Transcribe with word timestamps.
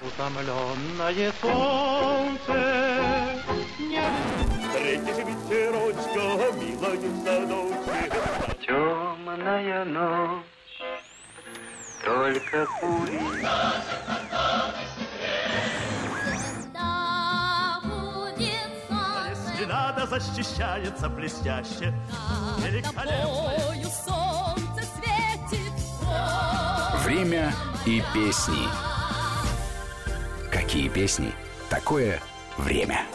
Утомленное 0.00 1.32
солнце 1.40 2.54
не... 3.78 4.02
Встретишь 4.60 5.24
ветерочка, 5.24 6.24
милая 6.58 6.96
в 6.96 7.24
садочке. 7.24 8.10
Темная 8.66 9.84
ночь, 9.84 10.44
только. 12.04 12.66
Если 19.30 19.64
надо, 19.64 20.06
защищается 20.06 21.08
блестяще. 21.08 21.94
Великолепно. 22.58 23.52
солнце 23.90 24.82
светит. 24.96 25.72
Время 27.04 27.54
и 27.86 28.02
песни. 28.12 28.93
Какие 30.74 30.88
песни? 30.88 31.30
Такое 31.70 32.20
время. 32.58 33.06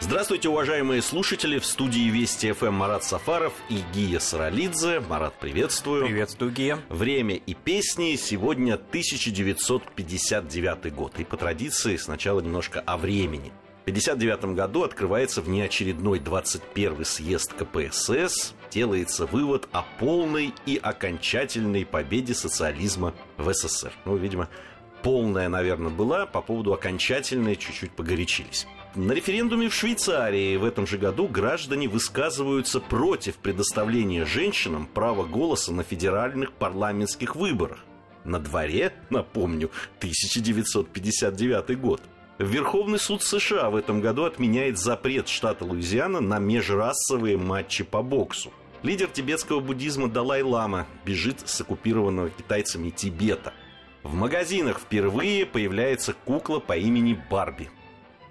Здравствуйте, 0.00 0.48
уважаемые 0.48 1.00
слушатели! 1.00 1.60
В 1.60 1.64
студии 1.64 2.10
Вести 2.10 2.50
ФМ 2.50 2.72
Марат 2.72 3.04
Сафаров 3.04 3.52
и 3.68 3.84
Гия 3.94 4.18
Саралидзе. 4.18 4.98
Марат, 4.98 5.38
приветствую. 5.38 6.06
Приветствую, 6.06 6.50
Гия. 6.50 6.80
Время 6.88 7.36
и 7.36 7.54
песни. 7.54 8.16
Сегодня 8.16 8.74
1959 8.74 10.92
год. 10.92 11.20
И 11.20 11.24
по 11.24 11.36
традиции 11.36 11.96
сначала 11.96 12.40
немножко 12.40 12.80
о 12.80 12.96
времени. 12.96 13.52
В 13.86 13.90
1959 13.90 14.56
году 14.56 14.82
открывается 14.82 15.40
внеочередной 15.40 16.18
21 16.18 17.04
съезд 17.04 17.54
КПСС. 17.54 18.54
Делается 18.72 19.24
вывод 19.24 19.68
о 19.70 19.84
полной 20.00 20.52
и 20.66 20.80
окончательной 20.82 21.86
победе 21.86 22.34
социализма 22.34 23.14
в 23.36 23.54
СССР. 23.54 23.92
Ну, 24.04 24.16
видимо, 24.16 24.48
полная, 25.02 25.48
наверное, 25.48 25.90
была, 25.90 26.26
по 26.26 26.40
поводу 26.40 26.72
окончательной 26.72 27.56
чуть-чуть 27.56 27.92
погорячились. 27.92 28.66
На 28.94 29.12
референдуме 29.12 29.68
в 29.68 29.74
Швейцарии 29.74 30.56
в 30.56 30.64
этом 30.64 30.86
же 30.86 30.98
году 30.98 31.28
граждане 31.28 31.88
высказываются 31.88 32.80
против 32.80 33.36
предоставления 33.36 34.24
женщинам 34.24 34.86
права 34.86 35.24
голоса 35.24 35.72
на 35.72 35.82
федеральных 35.82 36.52
парламентских 36.52 37.36
выборах. 37.36 37.84
На 38.24 38.38
дворе, 38.38 38.92
напомню, 39.10 39.70
1959 39.98 41.78
год. 41.78 42.02
Верховный 42.38 42.98
суд 42.98 43.22
США 43.22 43.68
в 43.68 43.76
этом 43.76 44.00
году 44.00 44.24
отменяет 44.24 44.78
запрет 44.78 45.28
штата 45.28 45.64
Луизиана 45.64 46.20
на 46.20 46.38
межрасовые 46.38 47.36
матчи 47.36 47.84
по 47.84 48.02
боксу. 48.02 48.52
Лидер 48.82 49.08
тибетского 49.08 49.60
буддизма 49.60 50.08
Далай-Лама 50.08 50.86
бежит 51.04 51.48
с 51.48 51.60
оккупированного 51.60 52.30
китайцами 52.30 52.90
Тибета. 52.90 53.52
В 54.02 54.14
магазинах 54.14 54.78
впервые 54.78 55.44
появляется 55.44 56.12
кукла 56.12 56.60
по 56.60 56.76
имени 56.76 57.18
Барби. 57.30 57.70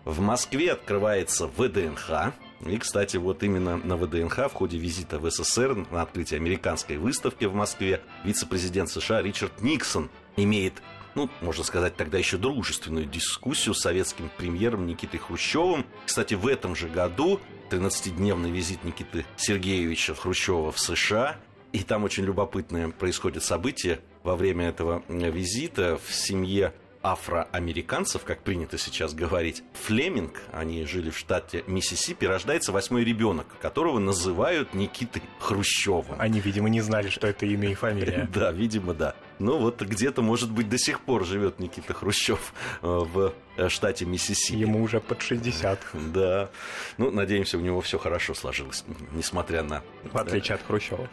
В 0.06 0.22
Москве 0.22 0.72
открывается 0.72 1.48
ВДНХ. 1.48 2.34
И, 2.66 2.78
кстати, 2.78 3.18
вот 3.18 3.44
именно 3.44 3.78
на 3.78 3.98
ВДНХ 3.98 4.50
в 4.50 4.54
ходе 4.54 4.78
визита 4.78 5.20
в 5.20 5.30
СССР 5.30 5.86
на 5.92 6.02
открытие 6.02 6.38
американской 6.40 6.98
выставки 6.98 7.45
в 7.45 7.54
Москве 7.54 8.02
вице-президент 8.23 8.90
США 8.90 9.22
Ричард 9.22 9.62
Никсон 9.62 10.10
имеет 10.38 10.82
ну, 11.16 11.32
можно 11.42 11.64
сказать, 11.64 11.95
тогда 11.95 12.20
еще 12.20 12.38
дружественную 12.38 13.08
дискуссию 13.08 13.73
с 13.73 13.82
советским 13.82 14.30
премьером 14.38 14.86
Никитой 14.86 15.20
Хрущевым. 15.20 15.84
Кстати, 16.06 16.36
в 16.36 16.45
этом 16.45 16.76
же 16.76 16.90
году 16.90 17.40
13-дневный 17.72 18.52
визит 18.52 18.84
Никиты 18.84 19.26
Сергеевича 19.36 20.14
Хрущева 20.14 20.72
в 20.72 20.80
США. 20.80 21.38
И 21.73 21.80
там 21.80 22.04
очень 22.04 22.23
любопытное 22.23 22.90
происходит 22.90 23.44
событие. 23.44 24.00
Во 24.28 24.36
время 24.36 24.67
этого 24.67 25.03
визита 25.08 25.97
в 26.06 26.14
семье 26.14 26.73
афроамериканцев, 27.02 28.25
как 28.25 28.42
принято 28.42 28.78
сейчас 28.78 29.14
говорить, 29.14 29.64
Флеминг, 29.86 30.42
они 30.52 30.83
жили 30.83 31.11
в 31.11 31.17
штате 31.17 31.64
Миссисипи, 31.66 32.25
рождается 32.25 32.73
восьмой 32.73 33.05
ребенок, 33.05 33.48
которого 33.61 33.99
называют 33.99 34.73
Никитой 34.73 35.21
Хрущевым. 35.39 36.17
Они, 36.20 36.42
видимо, 36.42 36.67
не 36.67 36.82
знали, 36.82 37.08
что 37.08 37.26
это 37.26 37.45
имя 37.45 37.71
и 37.71 37.73
фамилия. 37.73 38.27
Да, 38.33 38.52
видимо, 38.52 38.93
да. 38.93 39.16
Ну 39.39 39.59
вот 39.59 39.81
где-то, 39.81 40.21
может 40.21 40.52
быть, 40.52 40.70
до 40.70 40.77
сих 40.77 41.02
пор 41.02 41.25
живет 41.25 41.59
Никита 41.59 41.93
Хрущев 41.93 42.53
э, 42.81 42.87
в 42.87 43.33
э, 43.55 43.70
штате 43.70 44.05
Миссисипи. 44.05 44.58
Ему 44.58 44.81
уже 44.81 44.99
под 44.99 45.21
60. 45.21 45.80
Да. 46.14 46.49
Ну, 46.98 47.11
надеемся, 47.11 47.58
у 47.58 47.61
него 47.61 47.81
все 47.81 47.99
хорошо 47.99 48.33
сложилось, 48.33 48.83
несмотря 49.11 49.61
на... 49.61 49.83
В 50.03 50.17
отличие 50.17 50.55
от 50.55 50.64
Хрущева. 50.65 51.09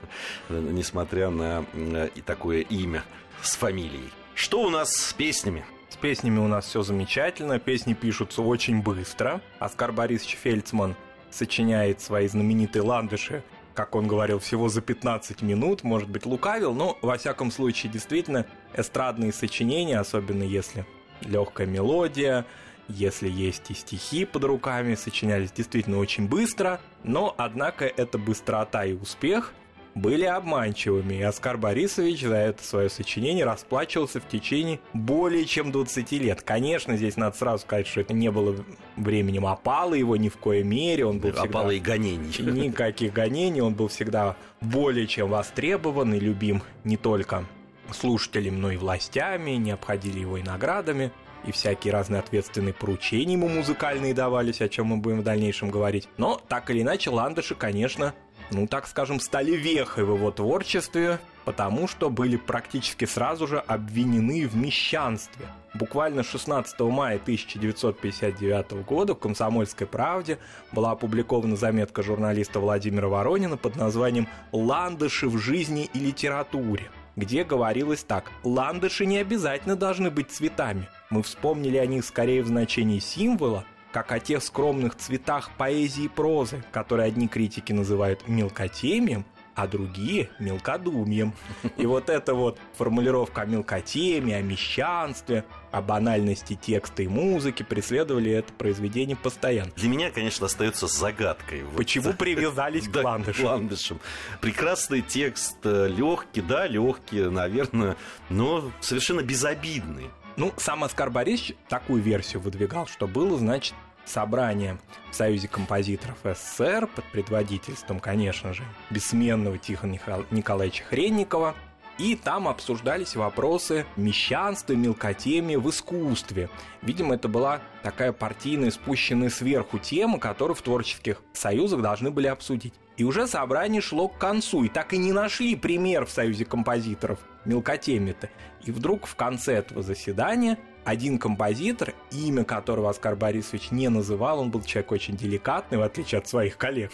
Несмотря 0.49 1.31
на 1.31 1.65
э, 1.73 2.09
и 2.15 2.21
такое 2.21 2.61
имя 2.61 3.05
с 3.43 3.57
фамилией. 3.57 4.11
Что 4.35 4.63
у 4.63 4.71
нас 4.71 4.93
с 4.93 5.13
песнями? 5.13 5.65
С 5.89 5.97
песнями 5.97 6.39
у 6.39 6.49
нас 6.49 6.67
все 6.67 6.83
замечательно, 6.83 7.59
песни 7.59 7.95
пишутся 7.95 8.43
очень 8.43 8.83
быстро. 8.83 9.41
Оскар 9.59 9.93
Борисович 9.93 10.39
Фельдсман 10.43 10.97
сочиняет 11.31 12.01
свои 12.01 12.27
знаменитые 12.27 12.83
ландыши, 12.83 13.43
как 13.75 13.95
он 13.95 14.07
говорил, 14.07 14.39
всего 14.39 14.69
за 14.69 14.81
15 14.81 15.43
минут, 15.43 15.83
может 15.83 16.09
быть, 16.09 16.27
лукавил, 16.27 16.73
но, 16.73 16.97
во 17.03 17.19
всяком 17.19 17.51
случае, 17.51 17.93
действительно, 17.93 18.47
эстрадные 18.75 19.33
сочинения, 19.33 19.99
особенно 19.99 20.45
если 20.45 20.87
легкая 21.21 21.67
мелодия, 21.67 22.47
если 22.89 23.29
есть 23.29 23.71
и 23.71 23.75
стихи 23.75 24.25
под 24.25 24.45
руками, 24.45 24.95
сочинялись 24.95 25.53
действительно 25.53 25.99
очень 25.99 26.29
быстро, 26.29 26.81
но, 27.03 27.35
однако, 27.37 27.85
эта 27.85 28.19
быстрота 28.19 28.85
и 28.85 28.93
успех– 28.93 29.53
были 29.95 30.25
обманчивыми, 30.25 31.15
и 31.15 31.23
Оскар 31.23 31.57
Борисович 31.57 32.23
за 32.23 32.37
это 32.37 32.65
свое 32.65 32.91
сочинение 32.91 33.45
расплачивался 33.45 34.21
в 34.21 34.29
течение 34.29 34.81
более 34.93 35.45
чем 35.45 35.73
20 35.73 36.13
лет. 36.13 36.43
Конечно, 36.43 36.97
здесь 36.97 37.17
надо 37.17 37.37
сразу 37.37 37.63
сказать, 37.63 37.87
что 37.87 38.01
это 38.01 38.13
не 38.13 38.31
было 38.31 38.57
временем 38.97 39.47
опалы 39.47 39.99
его 39.99 40.17
ни 40.17 40.29
в 40.29 40.37
коей 40.37 40.63
мере, 40.63 41.07
он 41.07 41.19
был 41.19 41.33
всегда... 41.33 41.49
Опалы 41.49 41.77
и 41.77 41.81
гонений. 41.81 42.33
Никаких 42.39 43.13
гонений, 43.13 43.61
он 43.61 43.75
был 43.75 43.89
всегда 43.89 44.37
более 44.61 45.07
чем 45.07 45.29
востребован 45.29 46.15
и 46.15 46.21
любим 46.21 46.63
не 46.85 46.97
только 46.97 47.45
слушателями, 47.93 48.57
но 48.57 48.71
и 48.71 48.77
властями, 48.77 49.53
не 49.53 49.71
обходили 49.71 50.21
его 50.21 50.39
и 50.39 50.43
наградами 50.43 51.13
и 51.47 51.53
всякие 51.53 51.93
разные 51.93 52.21
ответственные 52.21 52.73
поручения 52.73 53.35
ему 53.35 53.49
музыкальные 53.49 54.15
давались, 54.15 54.61
о 54.61 54.69
чем 54.69 54.87
мы 54.87 54.97
будем 54.97 55.21
в 55.21 55.25
дальнейшем 55.25 55.71
говорить. 55.71 56.09
Но, 56.17 56.41
так 56.49 56.71
или 56.71 56.83
иначе, 56.83 57.11
ландыши, 57.11 57.55
конечно, 57.55 58.15
ну, 58.51 58.67
так 58.67 58.87
скажем, 58.87 59.21
стали 59.21 59.53
вехой 59.53 60.05
в 60.05 60.15
его 60.15 60.31
творчестве, 60.31 61.19
потому 61.45 61.89
что 61.89 62.11
были 62.11 62.37
практически 62.37 63.05
сразу 63.05 63.47
же 63.47 63.59
обвинены 63.59 64.47
в 64.47 64.57
мещанстве. 64.57 65.47
Буквально 65.75 66.23
16 66.23 66.79
мая 66.81 67.17
1959 67.17 68.85
года 68.85 69.15
в 69.15 69.19
«Комсомольской 69.19 69.87
правде» 69.87 70.39
была 70.73 70.93
опубликована 70.93 71.57
заметка 71.57 72.03
журналиста 72.03 72.61
Владимира 72.61 73.09
Воронина 73.09 73.57
под 73.57 73.77
названием 73.77 74.29
«Ландыши 74.53 75.29
в 75.29 75.37
жизни 75.39 75.91
и 75.93 75.99
литературе», 75.99 76.91
где 77.17 77.43
говорилось 77.43 78.05
так 78.05 78.31
«Ландыши 78.45 79.05
не 79.05 79.19
обязательно 79.19 79.75
должны 79.75 80.11
быть 80.11 80.31
цветами. 80.31 80.89
Мы 81.11 81.23
вспомнили 81.23 81.77
о 81.77 81.87
них 81.87 82.05
скорее 82.05 82.43
в 82.43 82.47
значении 82.47 83.01
символа, 83.01 83.65
как 83.95 84.11
о 84.11 84.19
тех 84.19 84.43
скромных 84.43 84.97
цветах 84.97 85.53
поэзии 85.57 86.07
и 86.07 86.09
прозы, 86.09 86.65
которые 86.73 87.07
одни 87.07 87.29
критики 87.29 87.73
называют 87.73 88.27
мелкотемием, 88.27 89.25
а 89.55 89.69
другие– 89.69 90.31
мелкодумием. 90.41 91.33
И 91.77 91.87
вот 91.87 92.11
эта 92.11 92.35
вот 92.35 92.59
формулировка 92.77 93.43
о 93.43 93.45
мелкотеме, 93.45 94.35
о 94.35 94.43
мещанстве, 94.43 95.45
о 95.71 95.81
банальности 95.81 96.59
текста 96.61 97.05
и 97.05 97.07
музыки 97.07 97.63
преследовали 97.63 98.33
это 98.33 98.53
произведение 98.55 99.15
постоянно. 99.15 99.71
Для 99.77 99.89
меня, 99.89 100.11
конечно, 100.11 100.47
остается 100.47 100.89
загадкой. 100.89 101.63
Почему 101.77 102.07
вот, 102.07 102.19
привязались 102.19 102.89
к 102.89 102.97
ландышам? 102.97 103.45
ландышам? 103.47 104.01
Прекрасный 104.41 105.03
текст, 105.03 105.59
э, 105.63 105.87
легкий, 105.87 106.41
да, 106.41 106.67
легкий, 106.67 107.21
наверное, 107.29 107.97
но 108.29 108.73
совершенно 108.81 109.21
безобидный. 109.21 110.11
Ну, 110.37 110.53
сам 110.57 110.83
Оскар 110.83 111.11
Борисович 111.11 111.55
такую 111.69 112.03
версию 112.03 112.43
выдвигал, 112.43 112.89
что 112.89 113.07
было, 113.07 113.39
значит, 113.39 113.75
собрание 114.05 114.79
в 115.11 115.15
Союзе 115.15 115.49
композиторов 115.49 116.19
СССР 116.25 116.87
под 116.87 117.05
предводительством, 117.13 118.01
конечно 118.01 118.53
же, 118.53 118.63
бессменного 118.91 119.59
Тихона 119.59 119.99
Николаевича 120.31 120.85
Хренникова, 120.85 121.55
и 121.97 122.17
там 122.17 122.49
обсуждались 122.49 123.15
вопросы 123.15 123.87
мещанства 123.97 124.73
и 124.73 124.77
мелкотемии 124.77 125.57
в 125.57 125.71
искусстве. 125.71 126.51
Видимо, 126.83 127.15
это 127.15 127.29
была 127.29 127.61
такая 127.83 128.13
партийная, 128.13 128.73
спущенная 128.73 129.31
сверху 129.31 129.79
тема, 129.79 130.19
которую 130.19 130.57
в 130.57 130.63
творческих 130.63 131.23
союзах 131.33 131.83
должны 131.83 132.11
были 132.11 132.27
обсудить. 132.27 132.75
И 132.97 133.05
уже 133.05 133.27
собрание 133.27 133.81
шло 133.81 134.09
к 134.09 134.19
концу, 134.19 134.65
и 134.65 134.69
так 134.69 134.93
и 134.93 134.99
не 134.99 135.13
нашли 135.13 135.57
пример 135.57 136.05
в 136.07 136.11
Союзе 136.11 136.45
композиторов 136.45 137.19
мелкотемии-то. 137.45 138.31
И 138.65 138.73
вдруг 138.73 139.07
в 139.07 139.15
конце 139.15 139.55
этого 139.55 139.83
заседания 139.83 140.59
один 140.85 141.19
композитор, 141.19 141.95
имя 142.11 142.45
которого 142.45 142.91
Оскар 142.91 143.17
Борисович 143.17 143.71
не 143.71 143.89
называл, 143.89 144.41
он 144.41 144.51
был 144.51 144.63
человек 144.63 144.93
очень 144.93 145.17
деликатный, 145.17 145.79
в 145.79 145.83
отличие 145.83 146.19
от 146.19 146.29
своих 146.29 146.57
коллег. 146.57 146.93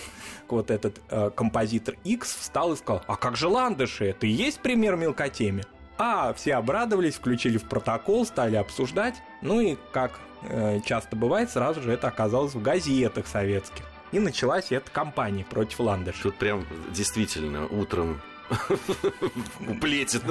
Вот 0.49 0.71
этот 0.71 1.01
э, 1.11 1.31
композитор 1.35 1.97
X 2.05 2.37
встал 2.37 2.73
и 2.73 2.77
сказал, 2.77 3.03
а 3.07 3.17
как 3.17 3.37
же 3.37 3.49
ландыши, 3.49 4.07
это 4.07 4.27
и 4.27 4.31
есть 4.31 4.61
пример 4.61 4.97
мелкотемии? 4.97 5.65
А, 5.99 6.33
все 6.33 6.55
обрадовались, 6.55 7.17
включили 7.17 7.59
в 7.59 7.65
протокол, 7.65 8.25
стали 8.25 8.57
обсуждать. 8.57 9.17
Ну 9.43 9.61
и, 9.61 9.77
как 9.93 10.19
э, 10.43 10.81
часто 10.85 11.15
бывает, 11.15 11.51
сразу 11.51 11.83
же 11.83 11.93
это 11.93 12.09
оказалось 12.09 12.55
в 12.55 12.63
газетах 12.63 13.27
советских. 13.27 13.85
И 14.13 14.19
началась 14.19 14.73
эта 14.73 14.91
кампания 14.91 15.45
против 15.45 15.81
Ландыша. 15.81 16.23
Тут 16.23 16.37
прям 16.37 16.67
действительно 16.91 17.67
утром 17.67 18.21
плетит, 19.81 20.23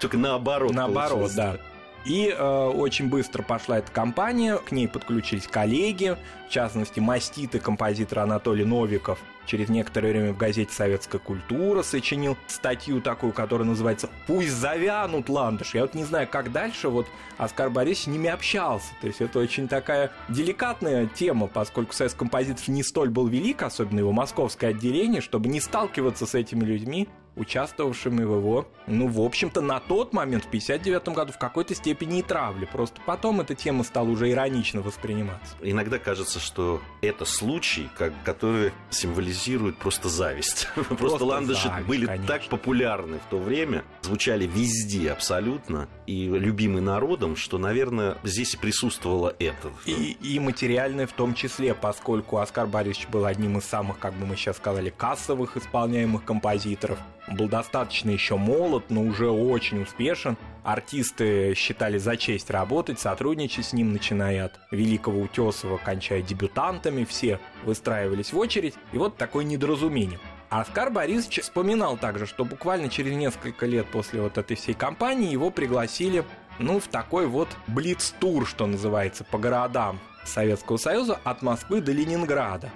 только 0.00 0.18
наоборот. 0.18 0.72
Наоборот, 0.72 1.32
да. 1.36 1.58
И 2.04 2.34
э, 2.34 2.66
очень 2.68 3.08
быстро 3.08 3.42
пошла 3.42 3.78
эта 3.78 3.92
кампания, 3.92 4.56
к 4.56 4.72
ней 4.72 4.88
подключились 4.88 5.46
коллеги, 5.46 6.16
в 6.48 6.50
частности, 6.50 6.98
маститы 6.98 7.60
композитор 7.60 8.20
Анатолий 8.20 8.64
Новиков 8.64 9.18
через 9.46 9.68
некоторое 9.68 10.10
время 10.10 10.32
в 10.32 10.36
газете 10.36 10.72
«Советская 10.72 11.20
культура» 11.20 11.82
сочинил 11.82 12.36
статью 12.46 13.00
такую, 13.00 13.32
которая 13.32 13.66
называется 13.66 14.08
«Пусть 14.26 14.50
завянут 14.50 15.28
ландыш». 15.28 15.74
Я 15.74 15.82
вот 15.82 15.94
не 15.94 16.04
знаю, 16.04 16.28
как 16.30 16.52
дальше 16.52 16.88
вот 16.88 17.06
Оскар 17.36 17.68
Борисович 17.68 18.04
с 18.04 18.06
ними 18.06 18.30
общался. 18.30 18.92
То 19.00 19.08
есть 19.08 19.20
это 19.20 19.38
очень 19.38 19.68
такая 19.68 20.10
деликатная 20.28 21.06
тема, 21.06 21.48
поскольку 21.48 21.92
советский 21.92 22.18
композитор 22.18 22.62
не 22.68 22.82
столь 22.82 23.10
был 23.10 23.26
велик, 23.26 23.62
особенно 23.62 23.98
его 23.98 24.12
московское 24.12 24.70
отделение, 24.70 25.20
чтобы 25.20 25.48
не 25.48 25.60
сталкиваться 25.60 26.26
с 26.26 26.34
этими 26.34 26.64
людьми, 26.64 27.08
участвовавшими 27.36 28.24
в 28.24 28.36
его, 28.36 28.66
ну, 28.86 29.08
в 29.08 29.20
общем-то, 29.20 29.60
на 29.60 29.80
тот 29.80 30.12
момент, 30.12 30.44
в 30.44 30.48
59 30.48 31.08
году, 31.08 31.32
в 31.32 31.38
какой-то 31.38 31.74
степени 31.74 32.20
и 32.20 32.22
травли. 32.22 32.66
Просто 32.66 33.00
потом 33.06 33.40
эта 33.40 33.54
тема 33.54 33.84
стала 33.84 34.08
уже 34.08 34.30
иронично 34.30 34.80
восприниматься. 34.80 35.56
Иногда 35.62 35.98
кажется, 35.98 36.40
что 36.40 36.80
это 37.02 37.24
случай, 37.24 37.88
как, 37.96 38.12
который 38.24 38.72
символизирует 38.90 39.76
просто 39.76 40.08
зависть. 40.08 40.68
Просто, 40.74 40.94
просто 40.96 41.24
ландыши 41.24 41.68
зависть, 41.68 41.88
были 41.88 42.06
конечно. 42.06 42.26
так 42.26 42.48
популярны 42.48 43.18
в 43.18 43.30
то 43.30 43.38
время, 43.38 43.84
звучали 44.02 44.46
везде 44.46 45.12
абсолютно, 45.12 45.88
и 46.06 46.26
любимы 46.26 46.80
народом, 46.80 47.36
что, 47.36 47.58
наверное, 47.58 48.16
здесь 48.24 48.54
и 48.54 48.56
присутствовало 48.56 49.34
это. 49.38 49.70
И, 49.86 50.16
и 50.20 50.38
материальное 50.40 51.06
в 51.06 51.12
том 51.12 51.34
числе, 51.34 51.74
поскольку 51.74 52.38
Оскар 52.38 52.66
Борисович 52.66 53.08
был 53.08 53.24
одним 53.26 53.58
из 53.58 53.64
самых, 53.64 53.98
как 53.98 54.14
бы 54.14 54.26
мы 54.26 54.36
сейчас 54.36 54.56
сказали, 54.56 54.90
кассовых 54.90 55.56
исполняемых 55.56 56.24
композиторов 56.24 56.98
был 57.28 57.48
достаточно 57.48 58.10
еще 58.10 58.36
молод, 58.36 58.84
но 58.88 59.02
уже 59.02 59.30
очень 59.30 59.82
успешен. 59.82 60.36
Артисты 60.62 61.54
считали 61.54 61.98
за 61.98 62.16
честь 62.16 62.50
работать, 62.50 63.00
сотрудничать 63.00 63.66
с 63.66 63.72
ним, 63.72 63.92
начиная 63.92 64.46
от 64.46 64.60
Великого 64.70 65.20
Утесова, 65.20 65.78
кончая 65.78 66.22
дебютантами, 66.22 67.04
все 67.04 67.40
выстраивались 67.64 68.32
в 68.32 68.38
очередь, 68.38 68.74
и 68.92 68.98
вот 68.98 69.16
такое 69.16 69.44
недоразумение. 69.44 70.18
Оскар 70.50 70.90
Борисович 70.90 71.42
вспоминал 71.42 71.96
также, 71.96 72.26
что 72.26 72.44
буквально 72.44 72.88
через 72.88 73.14
несколько 73.14 73.66
лет 73.66 73.86
после 73.86 74.20
вот 74.20 74.36
этой 74.36 74.56
всей 74.56 74.74
кампании 74.74 75.30
его 75.30 75.50
пригласили 75.50 76.24
ну, 76.58 76.80
в 76.80 76.88
такой 76.88 77.26
вот 77.26 77.48
блиц-тур, 77.68 78.46
что 78.46 78.66
называется, 78.66 79.24
по 79.24 79.38
городам 79.38 80.00
Советского 80.24 80.76
Союза 80.76 81.18
от 81.24 81.42
Москвы 81.42 81.80
до 81.80 81.92
Ленинграда. 81.92 82.70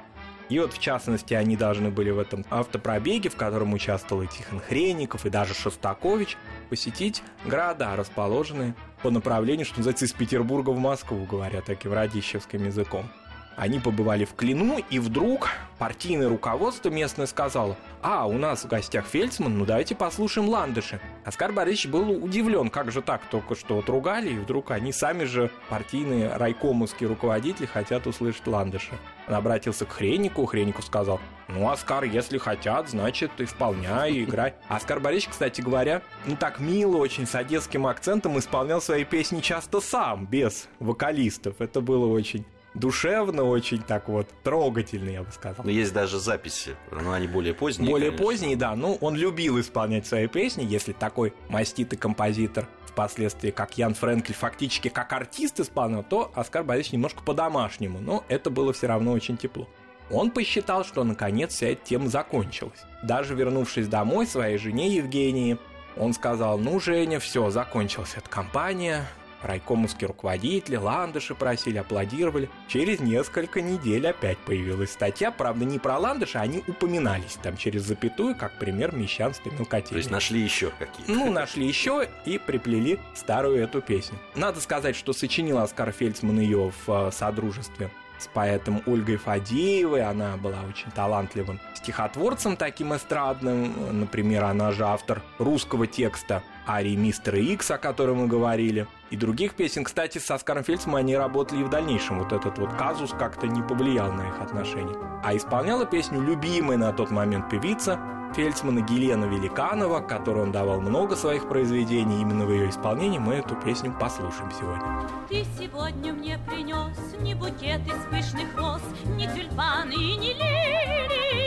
И 0.49 0.59
вот, 0.59 0.73
в 0.73 0.79
частности, 0.79 1.35
они 1.35 1.57
должны 1.57 1.91
были 1.91 2.11
в 2.11 2.19
этом 2.19 2.45
автопробеге, 2.51 3.31
в 3.31 3.37
котором 3.37 3.73
участвовал 3.73 4.23
и 4.23 4.27
Тихон 4.27 4.61
Хренников, 4.61 5.25
и 5.25 5.31
даже 5.31 5.55
Шостакович, 5.55 6.37
посетить 6.69 7.23
города, 7.45 7.97
расположенные 7.97 8.75
по 9.03 9.11
направлению, 9.11 9.67
что 9.67 9.79
называется, 9.79 10.05
из 10.05 10.13
Петербурга 10.13 10.71
в 10.71 10.79
Москву, 10.79 11.25
говоря 11.25 11.61
таким 11.63 11.93
радищевским 11.93 12.67
языком. 12.67 13.09
Они 13.57 13.79
побывали 13.79 14.25
в 14.25 14.35
Клину, 14.35 14.79
и 14.91 14.99
вдруг 14.99 15.49
партийное 15.79 16.29
руководство 16.29 16.89
местное 16.89 17.27
сказало, 17.27 17.77
а, 18.03 18.27
у 18.27 18.39
нас 18.39 18.65
в 18.65 18.69
гостях 18.69 19.07
Фельдсман, 19.07 19.59
ну 19.59 19.65
давайте 19.65 19.95
послушаем 19.95 20.49
Ландыши. 20.49 21.01
Оскар 21.25 21.53
Борисович 21.53 21.91
был 21.91 22.11
удивлен, 22.11 22.69
как 22.69 22.91
же 22.91 23.01
так, 23.01 23.23
только 23.31 23.55
что 23.55 23.77
вот 23.77 23.89
ругали, 23.89 24.31
и 24.31 24.39
вдруг 24.39 24.71
они 24.71 24.93
сами 24.93 25.25
же, 25.25 25.51
партийные 25.69 26.37
райкомовские 26.37 27.09
руководители, 27.09 27.67
хотят 27.67 28.07
услышать 28.07 28.47
Ландыша. 28.47 28.95
Он 29.29 29.35
обратился 29.35 29.87
к 29.87 29.93
Хреннику, 29.93 30.45
Хренников 30.47 30.85
сказал, 30.85 31.21
ну, 31.49 31.71
Оскар, 31.71 32.05
если 32.05 32.39
хотят, 32.39 32.89
значит, 32.89 33.31
исполняй, 33.39 34.23
играй. 34.23 34.55
Оскар 34.69 35.01
Борисович, 35.01 35.33
кстати 35.33 35.61
говоря, 35.61 36.03
ну 36.27 36.37
так 36.37 36.59
мило, 36.59 36.97
очень 36.97 37.27
с 37.27 37.35
одесским 37.35 37.87
акцентом 37.87 38.39
исполнял 38.39 38.81
свои 38.81 39.05
песни 39.05 39.41
часто 39.41 39.81
сам, 39.81 40.27
без 40.27 40.69
вокалистов. 40.79 41.61
Это 41.61 41.81
было 41.81 42.07
очень 42.07 42.45
душевно, 42.75 43.45
очень 43.45 43.83
так 43.83 44.09
вот 44.09 44.29
трогательно, 44.43 45.11
я 45.11 45.23
бы 45.23 45.31
сказал. 45.33 45.65
Но 45.65 45.71
есть 45.71 45.93
даже 45.93 46.19
записи, 46.19 46.77
но 46.91 47.13
они 47.13 47.27
более 47.27 47.55
поздние. 47.55 47.91
Более 47.91 48.11
конечно. 48.11 48.27
поздние, 48.27 48.57
да. 48.57 48.75
Ну, 48.77 48.99
он 49.01 49.15
любил 49.15 49.61
исполнять 49.61 50.07
свои 50.07 50.27
песни, 50.27 50.65
если 50.65 50.93
такой 50.93 51.33
маститый 51.49 51.99
композитор 51.99 52.67
впоследствии, 52.87 53.51
как 53.51 53.77
Ян 53.77 53.95
Френкель, 53.95 54.35
фактически 54.35 54.89
как 54.89 55.13
артист 55.13 55.59
исполнял, 55.61 56.05
то 56.05 56.31
Оскар 56.35 56.63
Борисович 56.63 56.93
немножко 56.93 57.23
по-домашнему, 57.23 58.01
но 58.01 58.25
это 58.29 58.51
было 58.51 58.73
все 58.73 58.87
равно 58.87 59.13
очень 59.13 59.37
тепло. 59.37 59.69
Он 60.11 60.31
посчитал, 60.31 60.85
что 60.85 61.03
наконец 61.03 61.55
вся 61.55 61.69
эта 61.69 61.85
тема 61.85 62.09
закончилась. 62.09 62.85
Даже 63.03 63.35
вернувшись 63.35 63.89
домой 63.89 64.27
своей 64.27 64.59
жене 64.59 64.95
Евгении, 64.95 65.59
он 65.97 66.13
сказал, 66.13 66.59
ну, 66.59 66.79
Женя, 66.79 67.21
все, 67.21 67.51
закончилась 67.51 68.15
эта 68.17 68.29
кампания, 68.29 69.07
Райкомовские 69.45 70.09
руководители, 70.09 70.77
ландыши 70.77 71.35
просили, 71.35 71.79
аплодировали. 71.79 72.49
Через 72.69 73.01
несколько 73.01 73.61
недель 73.61 74.09
опять 74.09 74.39
появилась 74.39 74.93
статья, 74.93 75.31
правда, 75.31 75.65
не 75.65 75.79
про 75.79 75.99
ландыши, 75.99 76.39
они 76.39 76.65
упоминались 76.67 77.39
там 77.43 77.57
через 77.57 77.83
запятую, 77.83 78.35
как 78.35 78.59
пример 78.59 78.95
мещанства 78.95 79.51
и 79.51 79.53
мелкотельни. 79.53 79.91
То 79.91 79.99
есть 79.99 80.11
нашли 80.11 80.41
еще 80.41 80.71
какие-то? 80.79 81.13
Ну, 81.13 81.31
нашли 81.31 81.67
еще 81.67 82.09
и 82.25 82.39
приплели 82.39 82.99
старую 83.15 83.63
эту 83.63 83.81
песню. 83.81 84.19
Надо 84.35 84.61
сказать, 84.61 84.97
что 84.97 85.13
сочинил 85.13 85.59
Оскар 85.59 85.93
Фельдсман 85.93 86.41
ее 86.41 86.73
в 86.87 86.91
э, 86.91 87.11
содружестве 87.13 87.91
с 88.19 88.27
поэтом 88.29 88.83
Ольгой 88.87 89.17
Фадеевой. 89.17 90.03
Она 90.03 90.37
была 90.37 90.59
очень 90.69 90.91
талантливым 90.93 91.61
стихотворцем 91.75 92.57
таким 92.57 92.95
эстрадным. 92.95 94.01
Например, 94.01 94.45
она 94.45 94.73
же 94.73 94.85
автор 94.85 95.23
русского 95.39 95.87
текста 95.87 96.43
арии 96.67 96.97
Мистера 96.97 97.39
Икс, 97.39 97.71
о 97.71 97.79
котором 97.79 98.19
мы 98.19 98.27
говорили, 98.27 98.87
и 99.11 99.17
других 99.17 99.55
песен. 99.55 99.85
Кстати, 99.85 100.19
с 100.19 100.31
Оскаром 100.31 100.65
Фельдсманом 100.65 101.01
они 101.01 101.17
работали 101.17 101.61
и 101.61 101.65
в 101.65 101.71
дальнейшем. 101.71 102.19
Вот 102.19 102.33
этот 102.33 102.59
вот 102.59 102.75
казус 102.75 103.13
как-то 103.19 103.47
не 103.47 103.63
повлиял 103.63 104.13
на 104.13 104.29
их 104.29 104.41
отношения. 104.41 104.97
А 105.23 105.37
исполняла 105.37 105.87
песню 105.87 106.21
любимая 106.21 106.77
на 106.77 106.93
тот 106.93 107.11
момент 107.11 107.49
певица 107.49 107.99
Фельдсмана 108.35 108.81
Гелена 108.81 109.27
Великанова, 109.27 110.01
которой 110.01 110.43
он 110.43 110.53
давал 110.53 110.81
много 110.81 111.15
своих 111.15 111.49
произведений. 111.49 112.21
Именно 112.21 112.47
в 112.47 112.51
ее 112.51 112.69
исполнении 112.69 113.19
мы 113.19 113.35
эту 113.35 113.55
песню 113.55 113.95
послушаем 113.99 114.51
сегодня. 114.51 115.09
Ты 115.29 115.45
сегодня 115.59 116.13
мне 116.13 116.39
принес 116.49 116.97
не 117.21 117.35
букет 117.35 117.81
из 117.87 118.05
пышных 118.11 118.57
роз, 118.57 118.83
не 119.17 119.27
тюльпаны 119.29 119.93
и 119.93 120.17
не 120.17 120.33
лилии. 120.33 121.44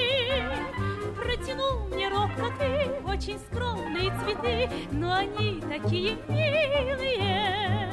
Протянул 2.38 2.46
мне 2.46 2.46
робко 2.46 2.52
ты 2.60 3.02
очень 3.06 3.40
скромные 3.40 4.12
цветы, 4.24 4.70
но 4.92 5.14
они 5.14 5.62
такие 5.62 6.18
милые. 6.28 7.90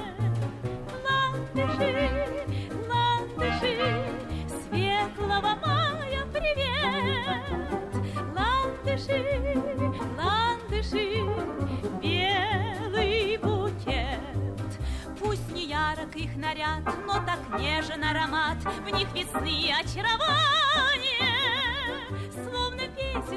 Ландыши, 1.05 2.47
ландыши, 2.89 4.05
светлого 4.49 5.59
мая 5.65 6.27
привет 6.33 7.25
ландыши, 8.35 9.57
ландыши, 10.17 11.25
белый 12.03 13.39
букет. 13.39 14.79
Пусть 15.19 15.51
не 15.53 15.67
ярок 15.69 16.15
их 16.17 16.37
наряд, 16.37 16.85
но 17.07 17.15
так 17.15 17.61
нежен 17.61 18.05
аромат, 18.05 18.59
в 18.63 18.91
них 18.91 19.09
весны 19.15 19.73
очарование. 19.73 21.34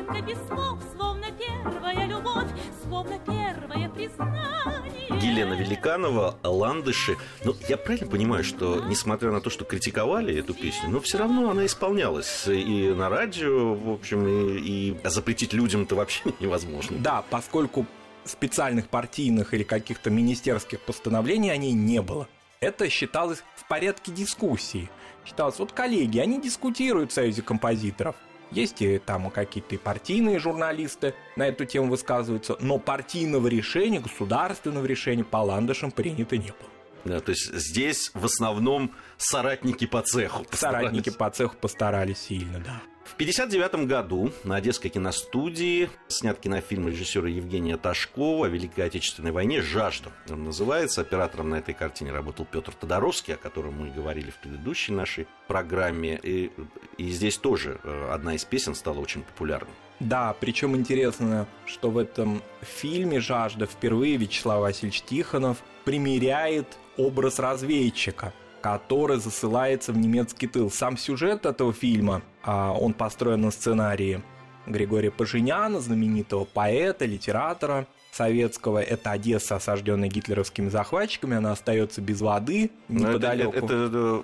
Песенка 0.07 0.21
без 0.21 0.37
слов, 0.47 0.79
словно 0.95 1.25
первая 1.37 2.07
любовь, 2.07 2.47
словно 2.83 3.19
первое 3.25 3.89
признание. 3.89 5.21
Елена 5.21 5.53
Великанова, 5.53 6.37
«Ландыши». 6.43 7.17
Ну, 7.43 7.55
я 7.67 7.77
правильно 7.77 8.09
понимаю, 8.09 8.43
что, 8.43 8.83
несмотря 8.87 9.31
на 9.31 9.41
то, 9.41 9.49
что 9.49 9.65
критиковали 9.65 10.37
эту 10.37 10.53
песню, 10.53 10.89
но 10.89 10.99
все 10.99 11.17
равно 11.17 11.49
она 11.49 11.65
исполнялась 11.65 12.47
и 12.47 12.93
на 12.95 13.09
радио, 13.09 13.73
в 13.73 13.89
общем, 13.91 14.27
и, 14.27 14.57
и 14.57 14.97
запретить 15.03 15.53
людям 15.53 15.83
это 15.83 15.95
вообще 15.95 16.21
невозможно. 16.39 16.97
Да, 16.99 17.23
поскольку 17.29 17.85
специальных 18.25 18.89
партийных 18.89 19.53
или 19.53 19.63
каких-то 19.63 20.09
министерских 20.09 20.81
постановлений 20.81 21.49
о 21.49 21.57
ней 21.57 21.73
не 21.73 22.01
было. 22.01 22.27
Это 22.59 22.89
считалось 22.89 23.43
в 23.55 23.67
порядке 23.67 24.11
дискуссии. 24.11 24.89
Считалось, 25.25 25.59
вот 25.59 25.71
коллеги, 25.71 26.19
они 26.19 26.41
дискутируют 26.41 27.11
в 27.11 27.13
Союзе 27.13 27.41
композиторов. 27.41 28.15
Есть 28.51 28.81
и 28.81 28.97
там 28.97 29.29
какие-то 29.29 29.75
и 29.75 29.77
партийные 29.77 30.39
журналисты 30.39 31.13
на 31.35 31.47
эту 31.47 31.65
тему 31.65 31.89
высказываются, 31.89 32.55
но 32.59 32.79
партийного 32.79 33.47
решения, 33.47 33.99
государственного 33.99 34.85
решения 34.85 35.23
по 35.23 35.37
ландышам 35.37 35.91
принято 35.91 36.37
не 36.37 36.47
было. 36.47 36.69
Да, 37.05 37.19
то 37.19 37.31
есть 37.31 37.53
здесь 37.53 38.11
в 38.13 38.25
основном 38.25 38.91
соратники 39.17 39.85
по 39.85 40.01
цеху. 40.01 40.43
Постарались. 40.43 40.87
Соратники 40.87 41.09
по 41.09 41.29
цеху 41.29 41.55
постарались 41.55 42.17
сильно, 42.19 42.59
да. 42.59 42.81
В 43.07 43.13
1959 43.13 43.87
году 43.87 44.31
на 44.43 44.57
Одесской 44.57 44.89
киностудии 44.89 45.89
снят 46.09 46.37
кинофильм 46.37 46.89
режиссера 46.89 47.29
Евгения 47.29 47.77
Ташкова 47.77 48.47
о 48.47 48.49
Великой 48.49 48.87
Отечественной 48.87 49.31
войне 49.31 49.61
«Жажда». 49.61 50.11
Он 50.29 50.43
называется. 50.43 51.01
Оператором 51.01 51.49
на 51.49 51.55
этой 51.55 51.73
картине 51.73 52.11
работал 52.11 52.45
Петр 52.45 52.73
Тодоровский, 52.73 53.35
о 53.35 53.37
котором 53.37 53.75
мы 53.75 53.91
говорили 53.91 54.29
в 54.29 54.35
предыдущей 54.35 54.91
нашей 54.91 55.25
программе. 55.47 56.19
И, 56.21 56.51
и 56.97 57.09
здесь 57.09 57.37
тоже 57.37 57.79
э, 57.81 58.09
одна 58.11 58.35
из 58.35 58.43
песен 58.43 58.75
стала 58.75 58.99
очень 58.99 59.23
популярной. 59.23 59.73
Да, 60.01 60.35
причем 60.37 60.75
интересно, 60.75 61.47
что 61.65 61.89
в 61.89 61.97
этом 61.97 62.43
фильме 62.61 63.21
«Жажда» 63.21 63.67
впервые 63.67 64.17
Вячеслав 64.17 64.59
Васильевич 64.59 65.01
Тихонов 65.03 65.63
примеряет 65.85 66.67
образ 66.97 67.39
разведчика– 67.39 68.33
который 68.61 69.17
засылается 69.17 69.91
в 69.93 69.97
немецкий 69.97 70.47
тыл. 70.47 70.69
Сам 70.69 70.97
сюжет 70.97 71.45
этого 71.45 71.73
фильма, 71.73 72.21
а, 72.43 72.73
он 72.73 72.93
построен 72.93 73.41
на 73.41 73.51
сценарии 73.51 74.21
Григория 74.65 75.11
Пажиняна, 75.11 75.79
знаменитого 75.79 76.45
поэта, 76.45 77.05
литератора 77.05 77.87
советского. 78.11 78.79
Это 78.79 79.11
Одесса, 79.11 79.55
осажденная 79.55 80.09
гитлеровскими 80.09 80.69
захватчиками. 80.69 81.37
Она 81.37 81.51
остается 81.51 82.01
без 82.01 82.21
воды 82.21 82.71
неподалеку. 82.89 83.51
Это, 83.51 83.65
это, 83.65 83.73